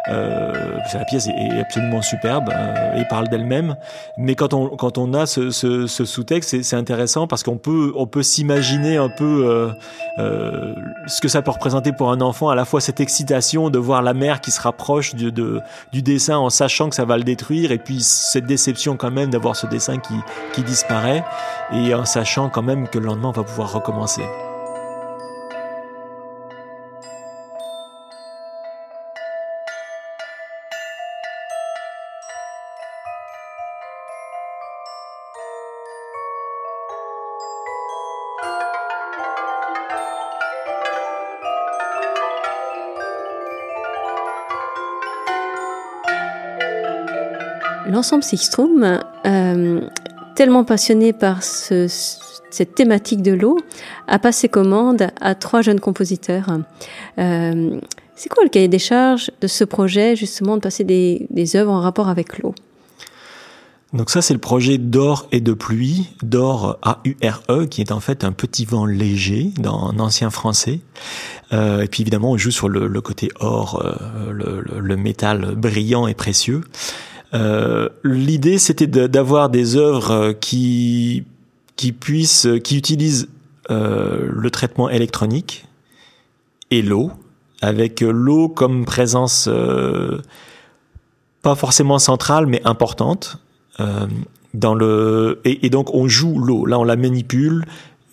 Euh, 0.08 0.52
la 0.94 1.04
pièce 1.04 1.28
est, 1.28 1.60
absolument 1.60 2.00
superbe 2.02 2.50
euh, 2.50 3.00
et 3.00 3.04
parle 3.04 3.28
d'elle-même. 3.28 3.76
Mais 4.16 4.34
quand 4.34 4.54
on 4.54 4.68
quand 4.76 4.96
on 4.96 5.12
a 5.12 5.26
ce, 5.26 5.50
ce, 5.50 5.86
ce 5.86 6.04
sous-texte, 6.04 6.62
c'est 6.62 6.76
intéressant 6.76 7.26
parce 7.26 7.42
qu'on 7.42 7.58
peut 7.58 7.92
on 7.94 8.06
peut 8.06 8.22
s'imaginer 8.22 8.96
un 8.96 9.08
peu 9.08 9.46
euh, 9.46 9.70
euh, 10.18 10.74
ce 11.06 11.20
que 11.20 11.28
ça 11.28 11.42
peut 11.42 11.50
représenter 11.50 11.92
pour 11.92 12.10
un 12.10 12.20
enfant, 12.20 12.48
à 12.48 12.54
la 12.54 12.64
fois 12.64 12.80
cette 12.80 13.00
excitation 13.00 13.70
de 13.70 13.78
voir 13.78 14.02
la 14.02 14.14
mère 14.14 14.40
qui 14.40 14.50
se 14.50 14.60
rapproche 14.60 15.14
de, 15.14 15.30
de, 15.30 15.60
du 15.92 16.02
dessin 16.02 16.38
en 16.38 16.50
sachant 16.50 16.88
que 16.88 16.94
ça 16.94 17.04
va 17.04 17.18
le 17.18 17.24
détruire, 17.24 17.72
et 17.72 17.78
puis 17.78 18.00
cette 18.00 18.46
déception 18.46 18.96
quand 18.96 19.10
même 19.10 19.30
d'avoir 19.30 19.56
ce 19.56 19.66
dessin 19.66 19.98
qui 19.98 20.14
qui 20.54 20.62
disparaît, 20.62 21.24
et 21.72 21.94
en 21.94 22.04
sachant 22.04 22.48
quand 22.48 22.62
même 22.62 22.88
que 22.88 22.98
on 23.24 23.30
va 23.32 23.42
pouvoir 23.42 23.72
recommencer. 23.72 24.22
l'ensemble 47.98 48.22
Sixstrom, 48.22 49.00
euh, 49.26 49.80
tellement 50.36 50.62
passionné 50.62 51.12
par 51.12 51.42
cette 52.50 52.74
thématique 52.74 53.22
de 53.22 53.32
l'eau, 53.32 53.58
a 54.06 54.18
passé 54.18 54.48
commande 54.48 55.08
à 55.20 55.34
trois 55.34 55.62
jeunes 55.62 55.80
compositeurs. 55.80 56.58
Euh, 57.18 57.78
c'est 58.14 58.28
quoi 58.28 58.42
le 58.44 58.50
cahier 58.50 58.68
des 58.68 58.78
charges 58.78 59.30
de 59.40 59.46
ce 59.46 59.64
projet, 59.64 60.16
justement, 60.16 60.56
de 60.56 60.60
passer 60.60 60.84
des, 60.84 61.26
des 61.30 61.56
œuvres 61.56 61.72
en 61.72 61.80
rapport 61.80 62.08
avec 62.08 62.38
l'eau? 62.38 62.54
Donc 63.94 64.10
ça, 64.10 64.20
c'est 64.20 64.34
le 64.34 64.40
projet 64.40 64.76
d'or 64.76 65.28
et 65.32 65.40
de 65.40 65.54
pluie, 65.54 66.10
d'or 66.22 66.78
A-U-R-E, 66.82 67.66
qui 67.66 67.80
est 67.80 67.90
en 67.90 68.00
fait 68.00 68.22
un 68.22 68.32
petit 68.32 68.66
vent 68.66 68.84
léger 68.84 69.50
dans 69.58 69.94
ancien 69.98 70.28
français. 70.28 70.80
Euh, 71.54 71.80
et 71.82 71.86
puis 71.86 72.02
évidemment, 72.02 72.32
on 72.32 72.36
joue 72.36 72.50
sur 72.50 72.68
le, 72.68 73.00
côté 73.00 73.30
or, 73.40 73.82
euh, 73.82 74.32
le, 74.32 74.96
métal 74.96 75.54
brillant 75.54 76.06
et 76.06 76.14
précieux. 76.14 76.62
L'idée, 78.04 78.58
c'était 78.58 78.86
d'avoir 78.86 79.48
des 79.48 79.76
œuvres 79.76 80.32
qui 80.32 81.24
qui 81.78 81.92
puissent, 81.92 82.46
qui 82.62 82.76
utilisent 82.76 83.28
euh, 83.70 84.28
le 84.30 84.50
traitement 84.50 84.90
électronique 84.90 85.64
et 86.70 86.82
l'eau, 86.82 87.10
avec 87.62 88.02
l'eau 88.02 88.50
comme 88.50 88.84
présence 88.84 89.48
pas 91.40 91.54
forcément 91.54 91.98
centrale, 91.98 92.46
mais 92.46 92.60
importante. 92.66 93.38
dans 94.52 94.74
le 94.74 95.40
et, 95.44 95.70
donc 95.70 95.94
on 95.94 96.08
joue 96.08 96.38
l'eau. 96.38 96.66
Là, 96.66 96.78
on 96.78 96.84
la 96.84 96.96
manipule 96.96 97.64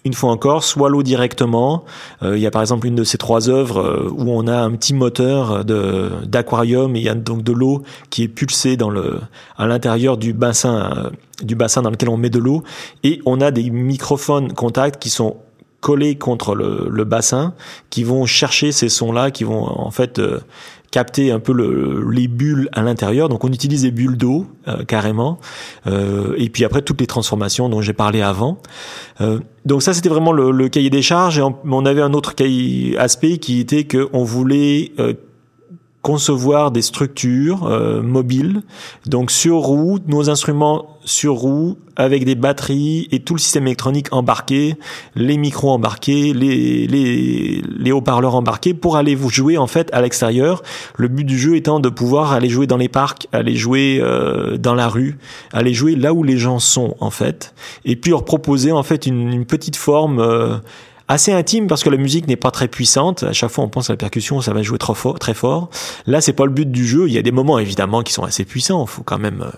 une 0.05 0.13
fois 0.13 0.29
encore, 0.29 0.63
soit 0.63 0.89
l'eau 0.89 1.03
directement. 1.03 1.83
Euh, 2.21 2.37
il 2.37 2.41
y 2.41 2.45
a 2.45 2.51
par 2.51 2.61
exemple 2.61 2.87
une 2.87 2.95
de 2.95 3.03
ces 3.03 3.17
trois 3.17 3.49
œuvres 3.49 3.79
euh, 3.79 4.09
où 4.15 4.31
on 4.31 4.47
a 4.47 4.55
un 4.55 4.71
petit 4.71 4.93
moteur 4.93 5.65
d'aquarium 5.65 6.95
et 6.95 6.99
il 6.99 7.05
y 7.05 7.09
a 7.09 7.15
donc 7.15 7.41
de 7.41 7.51
l'eau 7.51 7.81
qui 8.11 8.23
est 8.23 8.27
pulsée 8.27 8.77
dans 8.77 8.91
le 8.91 9.19
à 9.57 9.65
l'intérieur 9.65 10.17
du 10.17 10.33
bassin 10.33 10.91
euh, 10.95 11.09
du 11.41 11.55
bassin 11.55 11.81
dans 11.81 11.89
lequel 11.89 12.09
on 12.09 12.17
met 12.17 12.29
de 12.29 12.39
l'eau 12.39 12.63
et 13.03 13.19
on 13.25 13.41
a 13.41 13.49
des 13.49 13.71
microphones 13.71 14.53
contacts 14.53 15.01
qui 15.01 15.09
sont 15.09 15.37
collés 15.81 16.15
contre 16.15 16.55
le, 16.55 16.87
le 16.89 17.03
bassin 17.03 17.53
qui 17.89 18.03
vont 18.03 18.25
chercher 18.25 18.71
ces 18.71 18.89
sons 18.89 19.11
là 19.11 19.31
qui 19.31 19.43
vont 19.43 19.63
en 19.63 19.91
fait 19.91 20.21
capter 20.95 21.29
un 21.29 21.41
peu 21.41 21.51
le, 21.51 22.09
les 22.09 22.29
bulles 22.29 22.69
à 22.71 22.81
l'intérieur. 22.81 23.27
Donc 23.27 23.43
on 23.43 23.49
utilise 23.49 23.81
des 23.81 23.91
bulles 23.91 24.15
d'eau 24.15 24.47
euh, 24.69 24.85
carrément. 24.85 25.39
Euh, 25.87 26.35
et 26.37 26.47
puis 26.47 26.63
après 26.63 26.81
toutes 26.81 27.01
les 27.01 27.05
transformations 27.05 27.67
dont 27.67 27.81
j'ai 27.81 27.91
parlé 27.91 28.21
avant. 28.21 28.59
Euh, 29.19 29.41
donc 29.65 29.83
ça 29.83 29.93
c'était 29.93 30.07
vraiment 30.07 30.31
le, 30.31 30.51
le, 30.51 30.69
cahier 30.69 30.89
des 30.89 31.01
charges. 31.01 31.37
Et 31.37 31.41
on, 31.41 31.85
avait 31.85 32.01
un 32.01 32.13
autre 32.13 32.33
cahier, 32.33 32.97
aspect 32.97 33.39
qui 33.39 33.59
était 33.59 33.83
que 33.83 34.07
on 34.13 34.23
voulait 34.23 34.93
concevoir 36.05 36.69
des 36.69 36.83
structures 36.83 37.65
euh, 37.65 38.03
mobiles, 38.03 38.61
donc 39.07 39.31
sur 39.31 39.55
roue, 39.55 39.97
nos 40.05 40.29
instruments 40.29 40.99
sur 41.03 41.33
roue 41.33 41.77
avec 41.95 42.25
des 42.25 42.35
batteries 42.35 43.07
et 43.11 43.21
tout 43.21 43.33
le 43.33 43.39
système 43.39 43.65
électronique 43.65 44.13
embarqué, 44.13 44.75
les 45.15 45.35
micros 45.37 45.71
embarqués, 45.71 46.31
les, 46.33 46.85
les, 46.85 47.63
les 47.65 47.91
haut-parleurs 47.91 48.35
embarqués 48.35 48.75
pour 48.75 48.97
aller 48.97 49.15
vous 49.15 49.31
jouer 49.31 49.57
en 49.57 49.65
fait 49.65 49.89
à 49.93 50.01
l'extérieur. 50.01 50.61
Le 50.95 51.07
but 51.07 51.23
du 51.23 51.39
jeu 51.39 51.55
étant 51.55 51.79
de 51.79 51.89
pouvoir 51.89 52.33
aller 52.33 52.49
jouer 52.49 52.67
dans 52.67 52.77
les 52.77 52.89
parcs, 52.89 53.27
aller 53.31 53.55
jouer 53.55 53.99
euh, 53.99 54.57
dans 54.57 54.75
la 54.75 54.87
rue, 54.87 55.17
aller 55.53 55.73
jouer 55.73 55.95
là 55.95 56.13
où 56.13 56.21
les 56.21 56.37
gens 56.37 56.59
sont 56.59 56.95
en 56.99 57.09
fait, 57.09 57.55
et 57.83 57.95
puis 57.95 58.11
leur 58.11 58.25
proposer 58.25 58.71
en 58.71 58.83
fait 58.83 59.07
une, 59.07 59.33
une 59.33 59.45
petite 59.45 59.75
forme 59.75 60.19
euh, 60.19 60.57
assez 61.07 61.31
intime 61.31 61.67
parce 61.67 61.83
que 61.83 61.89
la 61.89 61.97
musique 61.97 62.27
n'est 62.27 62.35
pas 62.35 62.51
très 62.51 62.67
puissante. 62.67 63.23
À 63.23 63.33
chaque 63.33 63.51
fois, 63.51 63.63
on 63.63 63.69
pense 63.69 63.89
à 63.89 63.93
la 63.93 63.97
percussion, 63.97 64.41
ça 64.41 64.53
va 64.53 64.61
jouer 64.61 64.77
trop 64.77 64.93
fort, 64.93 65.19
très 65.19 65.33
fort. 65.33 65.69
Là, 66.05 66.21
c'est 66.21 66.33
pas 66.33 66.45
le 66.45 66.51
but 66.51 66.69
du 66.69 66.85
jeu. 66.85 67.07
Il 67.07 67.13
y 67.13 67.17
a 67.17 67.21
des 67.21 67.31
moments 67.31 67.59
évidemment 67.59 68.03
qui 68.03 68.13
sont 68.13 68.23
assez 68.23 68.45
puissants. 68.45 68.83
Il 68.83 68.89
faut 68.89 69.03
quand 69.03 69.19
même 69.19 69.41
euh, 69.41 69.51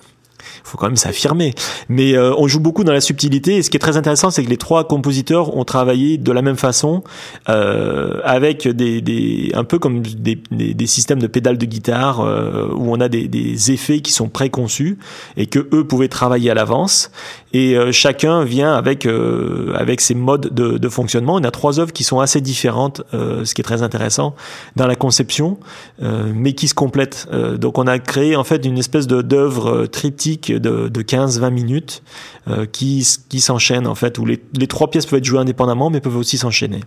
faut 0.64 0.78
quand 0.78 0.88
même 0.88 0.96
s'affirmer. 0.98 1.54
Mais 1.90 2.16
euh, 2.16 2.34
on 2.38 2.48
joue 2.48 2.60
beaucoup 2.60 2.84
dans 2.84 2.94
la 2.94 3.02
subtilité. 3.02 3.58
Et 3.58 3.64
ce 3.64 3.70
qui 3.70 3.78
est 3.78 3.80
très 3.80 3.98
intéressant, 3.98 4.32
c'est 4.32 4.44
que 4.44 4.50
les 4.50 4.58
trois 4.58 4.88
compositeurs 4.88 5.56
ont 5.56 5.64
travaillé 5.64 6.18
de 6.18 6.32
la 6.32 6.42
même 6.42 6.58
façon, 6.58 7.04
euh, 7.50 8.20
avec 8.24 8.68
des, 8.68 9.02
des, 9.02 9.52
un 9.54 9.64
peu 9.64 9.80
comme 9.80 10.02
des, 10.02 10.40
des, 10.52 10.74
des 10.74 10.88
systèmes 10.88 11.22
de 11.22 11.28
pédales 11.28 11.58
de 11.58 11.66
guitare 11.66 12.22
euh, 12.22 12.70
où 12.74 12.94
on 12.94 13.00
a 13.00 13.10
des, 13.10 13.28
des 13.28 13.72
effets 13.72 14.00
qui 14.00 14.12
sont 14.12 14.30
préconçus 14.30 14.98
et 15.36 15.46
que 15.46 15.68
eux 15.74 15.86
pouvaient 15.86 16.08
travailler 16.08 16.52
à 16.52 16.54
l'avance. 16.54 17.12
Et 17.54 17.78
euh, 17.78 17.92
chacun 17.92 18.44
vient 18.44 18.74
avec 18.74 19.06
euh, 19.06 19.74
avec 19.76 20.02
ses 20.02 20.16
modes 20.16 20.54
de, 20.54 20.78
de, 20.78 20.90
fonctionnement. 20.90 21.36
On 21.36 21.44
a 21.44 21.52
trois 21.52 21.80
œuvres 21.80 21.94
qui 21.94 22.04
sont 22.04 22.20
assez 22.20 22.42
différentes, 22.42 23.02
ce 23.12 23.54
qui 23.54 23.62
est 23.62 23.64
très 23.64 23.82
intéressant 23.82 24.36
dans 24.76 24.88
la 24.88 24.96
conception, 24.96 25.58
mais 26.02 26.54
qui 26.54 26.68
se 26.68 26.74
complètent. 26.74 27.28
donc 27.58 27.78
on 27.78 27.88
a 27.88 28.00
créé 28.00 28.36
en 28.36 28.44
fait 28.44 28.66
une 28.66 28.78
espèce 28.78 29.08
d'œuvre 29.08 29.86
triptyque 29.86 30.37
de, 30.38 30.88
de 30.88 31.02
15-20 31.02 31.52
minutes 31.52 32.04
euh, 32.48 32.66
qui, 32.66 33.06
qui 33.30 33.42
s'enchaînent 33.42 33.88
en 33.88 33.96
fait, 33.96 34.18
où 34.18 34.26
les 34.26 34.68
trois 34.68 34.90
pièces 34.90 35.06
peuvent 35.06 35.20
être 35.20 35.26
jouées 35.26 35.40
indépendamment 35.40 35.90
mais 35.90 36.02
peuvent 36.02 36.18
aussi 36.18 36.38
s'enchaîner. 36.38 36.82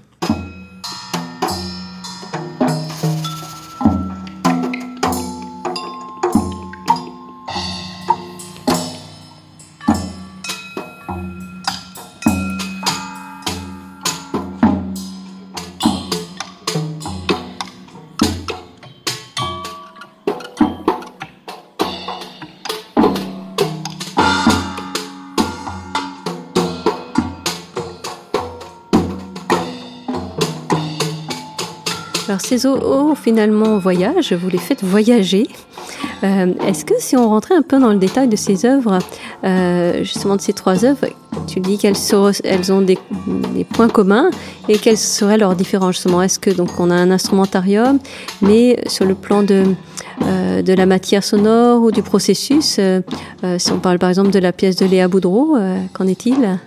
Ces 32.50 32.66
eaux, 32.66 33.14
finalement 33.14 33.78
voyagent, 33.78 34.32
vous 34.32 34.48
les 34.48 34.58
faites 34.58 34.82
voyager. 34.82 35.46
Euh, 36.24 36.52
Est-ce 36.66 36.84
que 36.84 36.94
si 36.98 37.16
on 37.16 37.28
rentrait 37.28 37.54
un 37.54 37.62
peu 37.62 37.78
dans 37.78 37.92
le 37.92 37.98
détail 37.98 38.26
de 38.26 38.34
ces 38.34 38.66
œuvres, 38.66 38.98
euh, 39.44 40.02
justement 40.02 40.34
de 40.34 40.40
ces 40.40 40.52
trois 40.52 40.84
œuvres, 40.84 41.06
tu 41.46 41.60
dis 41.60 41.78
qu'elles 41.78 41.94
elles 42.42 42.72
ont 42.72 42.80
des, 42.80 42.98
points 43.72 43.88
communs 43.88 44.30
et 44.68 44.78
quelles 44.78 44.98
seraient 44.98 45.38
leurs 45.38 45.54
différences 45.54 45.94
justement? 45.94 46.22
Est-ce 46.22 46.40
que 46.40 46.50
donc 46.50 46.70
on 46.80 46.90
a 46.90 46.94
un 46.96 47.12
instrumentarium, 47.12 48.00
mais 48.42 48.82
sur 48.88 49.04
le 49.04 49.14
plan 49.14 49.44
de 49.44 49.62
euh, 50.22 50.60
de 50.60 50.72
la 50.72 50.86
matière 50.86 51.22
sonore 51.22 51.80
ou 51.82 51.92
du 51.92 52.02
processus, 52.02 52.80
si 53.58 53.72
on 53.72 53.78
parle 53.78 54.00
par 54.00 54.08
exemple 54.08 54.30
de 54.30 54.40
la 54.40 54.50
pièce 54.50 54.74
de 54.74 54.86
Léa 54.86 55.06
Boudreau, 55.06 55.56
qu'en 55.92 56.08
est-il? 56.08 56.58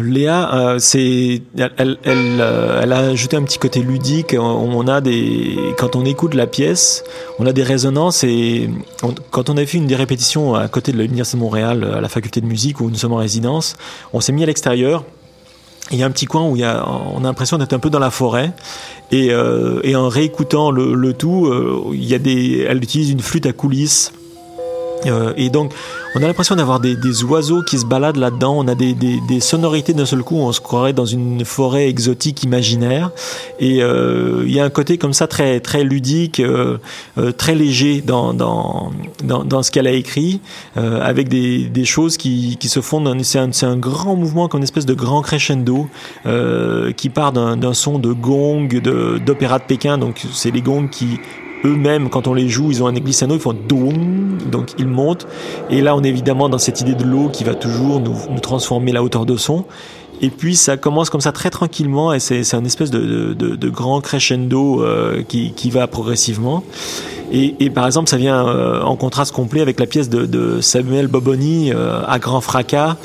Léa, 0.00 0.54
euh, 0.54 0.78
c'est, 0.78 1.42
euh, 1.58 2.78
elle, 2.82 2.92
a 2.92 2.98
ajouté 2.98 3.36
un 3.36 3.42
petit 3.42 3.58
côté 3.58 3.80
ludique. 3.80 4.34
On 4.38 4.86
a 4.88 5.00
des, 5.00 5.56
quand 5.78 5.96
on 5.96 6.04
écoute 6.04 6.34
la 6.34 6.46
pièce, 6.46 7.04
on 7.38 7.46
a 7.46 7.52
des 7.52 7.62
résonances 7.62 8.24
et 8.24 8.70
quand 9.30 9.50
on 9.50 9.56
a 9.56 9.66
fait 9.66 9.78
une 9.78 9.86
des 9.86 9.96
répétitions 9.96 10.54
à 10.54 10.68
côté 10.68 10.92
de 10.92 10.98
l'université 10.98 11.36
de 11.36 11.42
Montréal, 11.42 11.92
à 11.96 12.00
la 12.00 12.08
faculté 12.08 12.40
de 12.40 12.46
musique 12.46 12.80
où 12.80 12.90
nous 12.90 12.96
sommes 12.96 13.12
en 13.12 13.18
résidence, 13.18 13.76
on 14.12 14.20
s'est 14.20 14.32
mis 14.32 14.42
à 14.42 14.46
l'extérieur. 14.46 15.04
Il 15.92 15.98
y 15.98 16.02
a 16.02 16.06
un 16.06 16.10
petit 16.10 16.26
coin 16.26 16.48
où 16.48 16.56
il 16.56 16.60
y 16.60 16.64
a, 16.64 16.84
on 16.88 17.18
a 17.18 17.28
l'impression 17.28 17.58
d'être 17.58 17.72
un 17.72 17.78
peu 17.78 17.90
dans 17.90 18.00
la 18.00 18.10
forêt 18.10 18.52
et, 19.12 19.30
euh, 19.30 19.80
en 19.94 20.08
réécoutant 20.08 20.70
le, 20.70 21.12
tout, 21.12 21.52
il 21.92 22.04
y 22.04 22.14
a 22.14 22.18
des, 22.18 22.66
elle 22.68 22.82
utilise 22.82 23.10
une 23.10 23.20
flûte 23.20 23.46
à 23.46 23.52
coulisses. 23.52 24.12
Et 25.36 25.50
donc, 25.50 25.72
on 26.16 26.22
a 26.22 26.26
l'impression 26.26 26.56
d'avoir 26.56 26.80
des, 26.80 26.96
des, 26.96 27.24
oiseaux 27.24 27.62
qui 27.62 27.78
se 27.78 27.84
baladent 27.84 28.16
là-dedans. 28.16 28.54
On 28.56 28.66
a 28.68 28.74
des, 28.74 28.94
des, 28.94 29.20
des 29.28 29.40
sonorités 29.40 29.92
d'un 29.92 30.06
seul 30.06 30.22
coup. 30.22 30.36
On 30.36 30.50
se 30.50 30.62
croirait 30.62 30.94
dans 30.94 31.04
une 31.04 31.44
forêt 31.44 31.90
exotique 31.90 32.42
imaginaire. 32.42 33.10
Et 33.60 33.82
euh, 33.82 34.42
il 34.46 34.52
y 34.52 34.58
a 34.58 34.64
un 34.64 34.70
côté 34.70 34.96
comme 34.96 35.12
ça 35.12 35.26
très 35.26 35.60
très 35.60 35.84
ludique, 35.84 36.40
euh, 36.40 36.78
euh 37.18 37.32
très 37.32 37.54
léger 37.54 38.00
dans 38.00 38.32
dans 38.32 38.92
dans, 39.22 39.62
ce 39.62 39.70
qu'elle 39.70 39.86
a 39.86 39.92
écrit, 39.92 40.40
avec 40.74 41.28
des, 41.28 41.84
choses 41.84 42.16
qui, 42.16 42.56
qui 42.58 42.68
se 42.70 42.80
font. 42.80 43.02
C'est 43.22 43.38
un, 43.38 43.50
un 43.62 43.76
grand 43.76 44.16
mouvement, 44.16 44.48
comme 44.48 44.58
une 44.58 44.64
espèce 44.64 44.86
de 44.86 44.94
grand 44.94 45.20
crescendo 45.20 45.88
qui 46.96 47.08
part 47.10 47.32
d'un 47.32 47.74
son 47.74 47.98
de 47.98 48.12
gong, 48.12 48.68
d'opéra 49.24 49.58
de 49.58 49.64
Pékin. 49.64 49.98
Donc 49.98 50.24
c'est 50.32 50.50
les 50.50 50.62
gongs 50.62 50.88
qui 50.88 51.18
eux-mêmes, 51.64 52.08
quand 52.08 52.26
on 52.26 52.34
les 52.34 52.48
joue, 52.48 52.70
ils 52.70 52.82
ont 52.82 52.86
un 52.86 52.92
glissando, 52.92 53.34
ils 53.34 53.40
font 53.40 53.54
doum, 53.54 54.38
donc 54.50 54.70
ils 54.78 54.86
montent. 54.86 55.26
Et 55.70 55.80
là, 55.80 55.96
on 55.96 56.02
est 56.02 56.08
évidemment 56.08 56.48
dans 56.48 56.58
cette 56.58 56.80
idée 56.80 56.94
de 56.94 57.04
l'eau 57.04 57.28
qui 57.28 57.44
va 57.44 57.54
toujours 57.54 58.00
nous, 58.00 58.16
nous, 58.30 58.40
transformer 58.40 58.92
la 58.92 59.02
hauteur 59.02 59.26
de 59.26 59.36
son. 59.36 59.64
Et 60.22 60.30
puis 60.30 60.56
ça 60.56 60.76
commence 60.76 61.10
comme 61.10 61.20
ça 61.20 61.32
très 61.32 61.50
tranquillement 61.50 62.12
et 62.12 62.20
c'est 62.20 62.54
un 62.54 62.64
espèce 62.64 62.90
de, 62.90 63.34
de, 63.34 63.68
grand 63.68 64.00
crescendo 64.00 64.82
euh, 64.82 65.22
qui, 65.22 65.52
qui 65.52 65.70
va 65.70 65.86
progressivement. 65.86 66.62
Et, 67.32 67.56
et, 67.58 67.70
par 67.70 67.86
exemple, 67.86 68.08
ça 68.08 68.16
vient 68.16 68.46
euh, 68.46 68.82
en 68.82 68.94
contraste 68.94 69.34
complet 69.34 69.60
avec 69.60 69.80
la 69.80 69.86
pièce 69.86 70.08
de, 70.08 70.60
Samuel 70.60 71.08
Boboni 71.08 71.72
euh, 71.72 72.00
à 72.06 72.20
grand 72.20 72.40
fracas, 72.40 72.96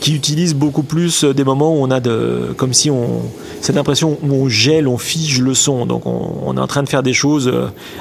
qui 0.00 0.14
utilise 0.14 0.54
beaucoup 0.54 0.82
plus 0.82 1.24
des 1.24 1.42
moments 1.42 1.72
où 1.74 1.82
on 1.82 1.90
a 1.90 1.98
de, 1.98 2.54
comme 2.56 2.72
si 2.72 2.90
on, 2.90 3.22
cette 3.60 3.76
impression 3.76 4.18
où 4.22 4.32
on 4.32 4.48
gèle, 4.48 4.86
on 4.86 4.98
fige 4.98 5.40
le 5.40 5.54
son. 5.54 5.86
Donc 5.86 6.02
on, 6.06 6.56
est 6.56 6.60
en 6.60 6.66
train 6.66 6.82
de 6.82 6.88
faire 6.88 7.02
des 7.02 7.12
choses 7.12 7.52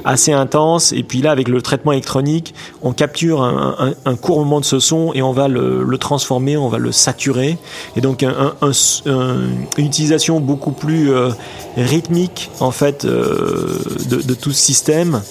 assez 0.06 0.34
intenses. 0.34 0.92
Et 0.92 1.02
puis 1.02 1.22
là, 1.22 1.32
avec 1.32 1.48
le 1.48 1.62
traitement 1.62 1.94
électronique, 1.94 2.54
on 2.84 2.92
capture 2.92 3.42
un, 3.42 4.16
court 4.16 4.40
moment 4.40 4.60
de 4.60 4.66
ce 4.66 4.80
son 4.80 5.14
et 5.14 5.22
on 5.22 5.32
va 5.32 5.48
le, 5.48 5.84
le, 5.84 5.98
transformer, 5.98 6.58
on 6.58 6.70
va 6.70 6.78
le 6.78 6.92
saturer. 6.92 7.58
Donc 8.02 8.24
un, 8.24 8.54
une 9.06 9.86
utilisation 9.86 10.40
beaucoup 10.40 10.72
plus 10.72 11.12
euh, 11.12 11.30
rythmique 11.78 12.50
en 12.60 12.72
fait 12.72 13.06
euh, 13.06 13.80
de 14.10 14.34
tout 14.34 14.52
ce 14.52 14.62
système 14.62 15.22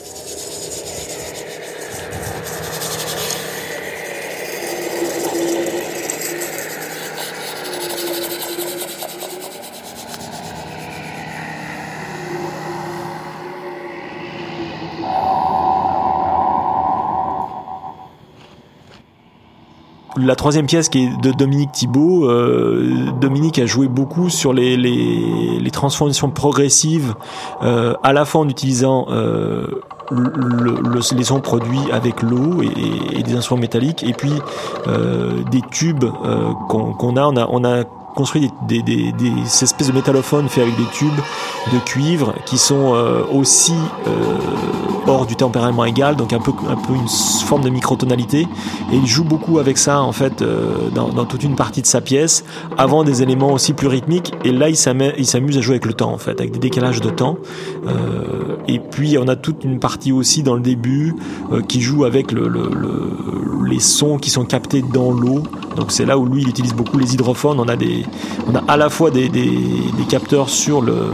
la 20.31 20.37
troisième 20.37 20.67
pièce 20.67 20.89
qui 20.89 21.07
est 21.07 21.21
de 21.23 21.33
Dominique 21.33 21.73
Thibault, 21.73 22.31
euh, 22.31 23.11
Dominique 23.21 23.59
a 23.59 23.67
joué 23.67 23.89
beaucoup 23.89 24.31
sur 24.31 24.53
les, 24.53 25.69
transformations 25.73 26.31
progressives, 26.31 27.15
euh, 27.65 27.95
à 28.05 28.13
la 28.13 28.25
fois 28.25 28.43
en 28.43 28.49
utilisant 28.49 29.07
euh, 29.11 29.67
le, 30.13 30.31
le, 30.83 31.17
les 31.17 31.25
sons 31.25 31.41
produits 31.41 31.81
avec 31.91 32.23
l'eau 32.23 32.63
et, 32.63 33.25
des 33.25 33.35
instruments 33.35 33.63
métalliques, 33.63 34.05
et 34.05 34.13
puis 34.13 34.33
des 35.51 35.63
tubes 35.73 36.05
qu'on 36.69 36.93
qu 36.93 37.19
a. 37.19 37.29
On 37.29 37.37
a, 37.37 37.49
on 37.51 37.65
a 37.65 37.83
construit 38.15 38.51
des, 38.67 38.83
des, 38.83 39.13
des, 39.13 39.13
des, 39.13 39.41
espèces 39.63 39.89
de 39.89 39.93
métallophones 39.93 40.49
faits 40.49 40.65
avec 40.65 40.77
des 40.77 40.91
tubes 40.93 41.21
de 41.73 41.79
cuivre 41.79 42.35
qui 42.47 42.59
sont 42.59 42.95
euh, 42.95 43.23
aussi 43.33 43.75
euh, 44.07 44.11
hors 45.07 45.27
du 45.27 45.37
tempérament 45.37 45.85
égal, 45.85 46.17
donc 46.17 46.33
un 46.33 46.39
peu, 46.39 46.53
un 46.69 46.77
peu 46.77 46.95
une 46.95 47.09
forme 47.45 47.63
de 47.63 47.71
microtonalité. 47.71 48.47
Et 48.93 48.97
il 48.97 49.07
joue 49.07 49.25
beaucoup 49.25 49.59
avec 49.59 49.79
ça 49.79 50.01
en 50.03 50.13
fait 50.13 50.43
euh, 50.43 50.89
dans, 50.95 51.09
dans, 51.09 51.25
toute 51.25 51.43
une 51.43 51.57
partie 51.57 51.83
de 51.83 51.87
sa 51.87 52.01
pièce, 52.01 52.45
avant 52.79 53.05
des 53.05 53.23
éléments 53.23 53.53
aussi 53.53 53.73
plus 53.73 53.89
rythmiques. 53.89 54.33
Et 54.45 54.53
là, 54.53 54.69
il 54.69 54.77
s'amuse 54.77 55.59
à 55.59 55.61
jouer 55.61 55.75
avec 55.75 55.87
le 55.87 55.95
temps 55.95 56.13
en 56.13 56.19
fait, 56.19 56.41
avec 56.41 56.53
des 56.53 56.59
décalages 56.59 57.01
de 57.01 57.11
temps. 57.11 57.37
Euh, 57.87 58.57
et 58.69 58.79
puis 58.79 59.17
on 59.19 59.29
a 59.29 59.37
toute 59.37 59.65
une 59.65 59.79
partie 59.79 60.13
aussi 60.13 60.43
dans 60.43 60.55
le 60.55 60.61
début 60.61 61.15
euh, 61.53 61.63
qui 61.63 61.81
joue 61.81 62.05
avec 62.05 62.33
le, 62.33 62.49
le, 62.49 62.69
le, 62.69 63.67
les 63.67 63.81
sons 63.81 64.19
qui 64.19 64.31
sont 64.31 64.45
captés 64.45 64.83
dans 64.83 65.13
l'eau. 65.13 65.43
Donc 65.77 65.93
c'est 65.93 66.05
là 66.05 66.19
où 66.19 66.27
lui 66.27 66.43
il 66.43 66.49
utilise 66.49 66.75
beaucoup 66.75 66.99
les 66.99 67.15
hydrophones. 67.15 67.59
On 67.61 67.69
a 67.69 67.77
des, 67.77 68.00
on 68.47 68.55
a 68.55 68.65
à 68.69 68.77
la 68.77 68.91
fois 68.91 69.11
des, 69.11 69.31
capteurs 70.09 70.49
sur 70.49 70.83
le 70.83 71.13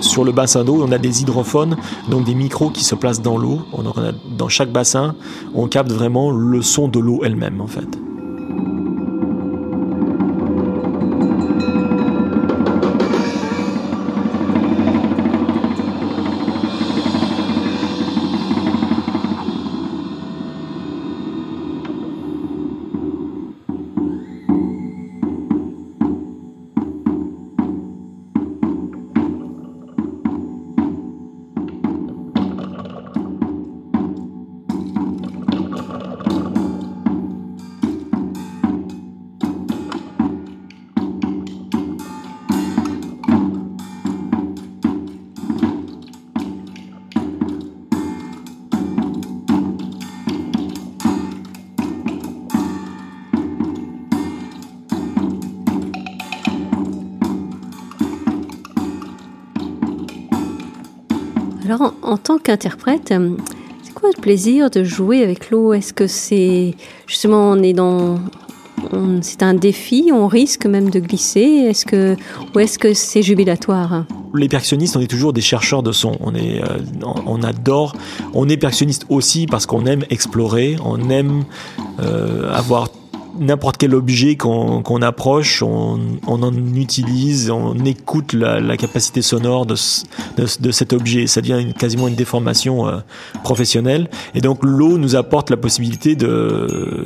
sur 0.00 0.24
le 0.24 0.32
bassin 0.32 0.62
d'eau, 0.62 0.84
on 0.86 0.92
a 0.92 0.98
des 0.98 1.22
hydrophones, 1.22 1.76
donc 2.10 2.24
des 2.24 2.34
micros 2.34 2.70
qui 2.70 2.84
se 2.84 2.94
placent 2.94 3.22
dans 3.22 3.38
l'eau. 3.38 3.60
Dans 4.38 4.48
chaque 4.48 4.70
bassin, 4.70 5.14
on 5.54 5.68
capte 5.68 5.90
vraiment 5.90 6.30
le 6.30 6.60
son 6.62 6.88
de 6.88 6.98
l'eau 6.98 7.22
elle-même 7.24 7.60
en 7.60 7.66
fait. 7.66 7.88
Alors, 61.68 61.94
en, 62.02 62.16
tant 62.16 62.38
qu'interprète, 62.38 63.10
euh, 63.10 63.30
c'est 63.82 63.92
quoi 63.92 64.10
le 64.14 64.20
plaisir 64.20 64.70
de 64.70 64.84
jouer 64.84 65.24
avec 65.24 65.50
l'eau? 65.50 65.72
Est-ce 65.72 65.92
que 65.92 66.06
c'est 66.06 66.76
justement 67.08 67.50
on 67.50 67.60
est 67.60 67.72
dans 67.72 68.20
c'est 69.20 69.42
un 69.42 69.54
défi, 69.54 70.10
on 70.12 70.28
risque 70.28 70.64
même 70.66 70.90
de 70.90 71.00
glisser? 71.00 71.40
Est-ce 71.40 71.84
que 71.84 72.14
ou 72.54 72.60
est-ce 72.60 72.78
que 72.78 72.94
c'est 72.94 73.22
jubilatoire? 73.22 74.04
Les 74.32 74.48
percussionnistes, 74.48 74.96
on 74.96 75.00
est 75.00 75.10
toujours 75.10 75.32
des 75.32 75.40
chercheurs 75.40 75.82
de 75.82 75.90
son. 75.90 76.16
On 76.20 76.36
est, 76.36 76.62
euh, 76.62 76.78
on 77.02 77.42
adore. 77.42 77.96
On 78.32 78.48
est 78.48 78.56
percussionniste 78.56 79.06
aussi 79.08 79.46
parce 79.46 79.66
qu'on 79.66 79.86
aime 79.86 80.04
explorer, 80.08 80.76
on 80.84 81.10
aime 81.10 81.42
euh, 82.00 82.52
avoir 82.52 82.90
n'importe 83.38 83.76
quel 83.76 83.94
objet 83.94 84.36
qu'on 84.36 85.02
approche, 85.02 85.62
on, 85.62 86.18
en 86.26 86.54
utilise, 86.74 87.50
on 87.50 87.74
écoute 87.84 88.32
la, 88.32 88.76
capacité 88.76 89.22
sonore 89.22 89.66
de, 89.66 89.74
de, 90.36 90.70
cet 90.70 90.92
objet. 90.92 91.26
Ça 91.26 91.40
devient 91.40 91.72
quasiment 91.74 92.08
une 92.08 92.14
déformation 92.14 92.86
euh, 92.86 92.98
professionnelle. 93.42 94.08
Et 94.34 94.40
donc 94.40 94.62
l'eau 94.62 94.98
nous 94.98 95.16
apporte 95.16 95.50
la 95.50 95.56
possibilité 95.56 96.16
de 96.16 97.04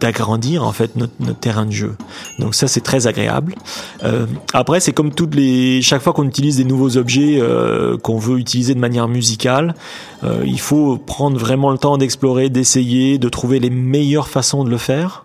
d'agrandir 0.00 0.64
en 0.64 0.72
fait 0.72 0.96
notre, 0.96 1.12
terrain 1.40 1.66
de 1.66 1.72
jeu. 1.72 1.96
Donc 2.38 2.54
ça 2.54 2.68
c'est 2.68 2.80
très 2.80 3.06
agréable. 3.06 3.54
Euh, 4.02 4.26
après 4.52 4.80
c'est 4.80 4.92
comme 4.92 5.12
toutes 5.12 5.34
les 5.34 5.82
chaque 5.82 6.02
fois 6.02 6.12
qu'on 6.12 6.26
utilise 6.26 6.56
des 6.56 6.64
nouveaux 6.64 6.96
objets 6.96 7.38
euh, 7.40 7.96
qu'on 7.98 8.18
veut 8.18 8.38
utiliser 8.38 8.74
de 8.74 8.80
manière 8.80 9.08
musicale, 9.08 9.74
euh, 10.22 10.42
il 10.44 10.60
faut 10.60 10.96
prendre 10.98 11.38
vraiment 11.38 11.70
le 11.70 11.78
temps 11.78 11.98
d'explorer, 11.98 12.50
d'essayer, 12.50 13.18
de 13.18 13.28
trouver 13.28 13.60
les 13.60 13.70
meilleures 13.70 14.28
façons 14.28 14.64
de 14.64 14.70
le 14.70 14.78
faire 14.78 15.24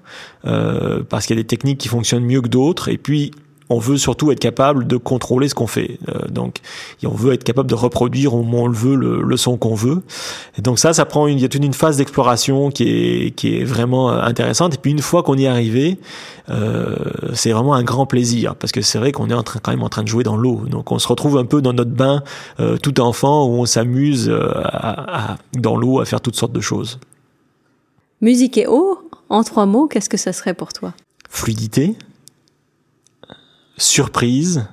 parce 1.10 1.26
qu'il 1.26 1.36
y 1.36 1.40
a 1.40 1.44
des 1.44 1.48
techniques 1.48 1.80
qui 1.80 1.90
fonctionnent 1.90 2.24
mieux 2.24 2.42
que 2.42 2.48
d'autres 2.48 2.88
et 2.88 2.98
puis 2.98 3.32
on 3.70 3.78
veut 3.78 3.98
surtout 3.98 4.32
être 4.32 4.40
capable 4.40 4.88
de 4.88 4.98
contrôler 4.98 5.48
ce 5.48 5.56
qu'on 5.56 5.68
fait. 5.68 6.00
Euh, 6.10 6.28
donc, 6.28 6.58
on 7.06 7.10
veut 7.10 7.34
être 7.34 7.44
capable 7.44 7.70
de 7.70 7.76
reproduire 7.76 8.34
au 8.34 8.42
moment 8.42 8.64
où 8.64 8.66
on 8.66 8.68
le 8.68 8.74
veut 8.74 8.96
le, 8.96 9.38
son 9.38 9.58
qu'on 9.58 9.76
veut. 9.76 10.02
Et 10.58 10.62
donc 10.62 10.80
ça, 10.80 10.92
ça 10.92 11.06
prend 11.06 11.28
une, 11.28 11.38
il 11.38 11.42
y 11.42 11.46
a 11.46 11.50
toute 11.50 11.64
une 11.64 11.74
phase 11.74 11.98
d'exploration 11.98 12.72
qui 12.72 12.84
est 12.84 13.32
qui 13.36 13.58
est 13.58 13.64
vraiment 13.64 14.12
euh, 14.12 14.22
intéressante. 14.22 14.74
Et 14.74 14.78
puis 14.78 14.92
une 14.92 15.02
fois 15.02 15.24
qu'on 15.24 15.38
y 15.38 15.46
est 15.46 15.48
arrivé, 15.48 16.00
euh, 16.50 16.96
c'est 17.34 17.52
vraiment 17.52 17.76
un 17.76 17.84
grand 17.84 18.08
plaisir 18.08 18.56
parce 18.56 18.72
que 18.72 18.82
c'est 18.82 18.98
vrai 18.98 19.12
qu'on 19.12 19.30
est 19.30 19.34
en 19.36 19.44
train, 19.44 19.60
quand 19.62 19.72
même 19.72 19.84
en 19.84 19.90
train 19.90 20.04
de 20.04 20.08
jouer 20.08 20.24
dans 20.24 20.36
l'eau. 20.36 20.64
Donc 20.68 20.92
on 20.92 21.00
se 21.00 21.08
retrouve 21.08 21.38
un 21.38 21.46
peu 21.46 21.62
dans 21.62 21.74
notre 21.74 21.92
bain 21.92 22.24
euh, 22.60 22.78
tout 22.78 23.00
enfant 23.00 23.46
où 23.46 23.52
on 23.52 23.66
s'amuse 23.66 24.30
à, 24.32 25.38
dans 25.54 25.78
l'eau 25.78 26.00
à 26.00 26.06
faire 26.06 26.22
toutes 26.22 26.36
sortes 26.36 26.54
de 26.54 26.62
choses. 26.62 27.00
Musique 28.22 28.58
et 28.58 28.68
eau, 28.68 29.00
en 29.30 29.44
trois 29.44 29.66
mots, 29.66 29.88
qu'est-ce 29.88 30.10
que 30.10 30.18
ça 30.18 30.34
serait 30.34 30.54
pour 30.54 30.74
toi? 30.74 30.94
Fluidité, 31.30 31.96
surprise. 33.80 34.68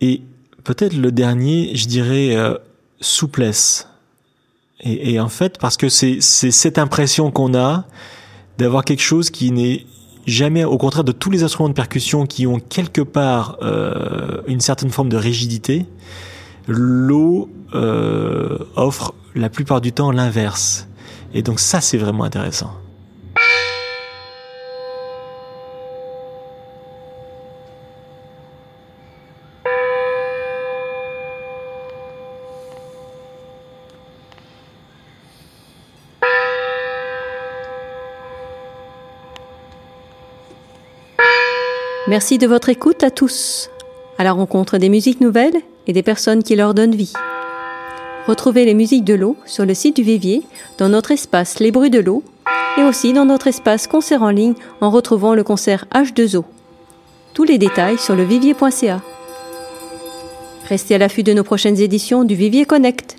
Et 0.00 0.22
peut-être 0.64 0.96
le 0.96 1.12
dernier, 1.12 1.76
je 1.76 1.86
dirais 1.86 2.34
euh, 2.36 2.56
souplesse. 3.00 3.88
Et, 4.84 5.20
en 5.20 5.28
fait, 5.28 5.58
parce 5.58 5.76
que 5.76 5.88
c'est 5.88 6.20
cette 6.20 6.76
impression 6.76 7.30
qu'on 7.30 7.54
a 7.54 7.84
d'avoir 8.58 8.84
quelque 8.84 9.02
chose 9.02 9.30
qui 9.30 9.52
n'est 9.52 9.86
jamais, 10.26 10.64
au 10.64 10.76
contraire 10.76 11.04
de 11.04 11.12
tous 11.12 11.30
les 11.30 11.44
instruments 11.44 11.68
de 11.68 11.74
percussion 11.74 12.26
qui 12.26 12.48
ont 12.48 12.58
quelque 12.58 13.00
part 13.00 13.58
euh, 13.62 14.42
une 14.48 14.60
certaine 14.60 14.90
forme 14.90 15.08
de 15.08 15.16
rigidité, 15.16 15.86
l'eau 16.66 17.48
euh, 17.74 18.58
offre 18.74 19.14
la 19.36 19.48
plupart 19.48 19.80
du 19.80 19.92
temps 19.92 20.10
l'inverse. 20.10 20.88
Et 21.32 21.42
donc 21.42 21.60
ça, 21.60 21.80
c'est 21.80 21.98
vraiment 21.98 22.24
intéressant. 22.24 22.72
Merci 42.08 42.36
de 42.36 42.48
votre 42.48 42.68
écoute 42.68 43.04
à 43.04 43.12
tous, 43.12 43.70
à 44.18 44.24
la 44.24 44.32
rencontre 44.32 44.76
des 44.76 44.88
musiques 44.88 45.20
nouvelles 45.20 45.60
et 45.86 45.92
des 45.92 46.02
personnes 46.02 46.42
qui 46.42 46.56
leur 46.56 46.74
donnent 46.74 46.96
vie. 46.96 47.12
Retrouvez 48.26 48.64
les 48.64 48.74
musiques 48.74 49.04
de 49.04 49.14
l'eau 49.14 49.36
sur 49.46 49.64
le 49.64 49.72
site 49.72 49.94
du 49.94 50.02
Vivier, 50.02 50.42
dans 50.78 50.88
notre 50.88 51.12
espace 51.12 51.60
Les 51.60 51.70
Bruits 51.70 51.90
de 51.90 52.00
l'eau, 52.00 52.24
et 52.76 52.82
aussi 52.82 53.12
dans 53.12 53.24
notre 53.24 53.46
espace 53.46 53.86
concert 53.86 54.24
en 54.24 54.30
ligne 54.30 54.54
en 54.80 54.90
retrouvant 54.90 55.36
le 55.36 55.44
concert 55.44 55.84
H2O. 55.94 56.42
Tous 57.34 57.44
les 57.44 57.58
détails 57.58 57.98
sur 57.98 58.16
le 58.16 58.24
vivier.ca. 58.24 59.00
Restez 60.68 60.96
à 60.96 60.98
l'affût 60.98 61.22
de 61.22 61.32
nos 61.32 61.44
prochaines 61.44 61.80
éditions 61.80 62.24
du 62.24 62.34
Vivier 62.34 62.64
Connect. 62.64 63.16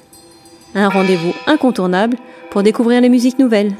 Un 0.76 0.90
rendez-vous 0.90 1.34
incontournable 1.48 2.18
pour 2.52 2.64
découvrir 2.64 3.00
les 3.00 3.10
musiques 3.10 3.40
nouvelles. 3.40 3.72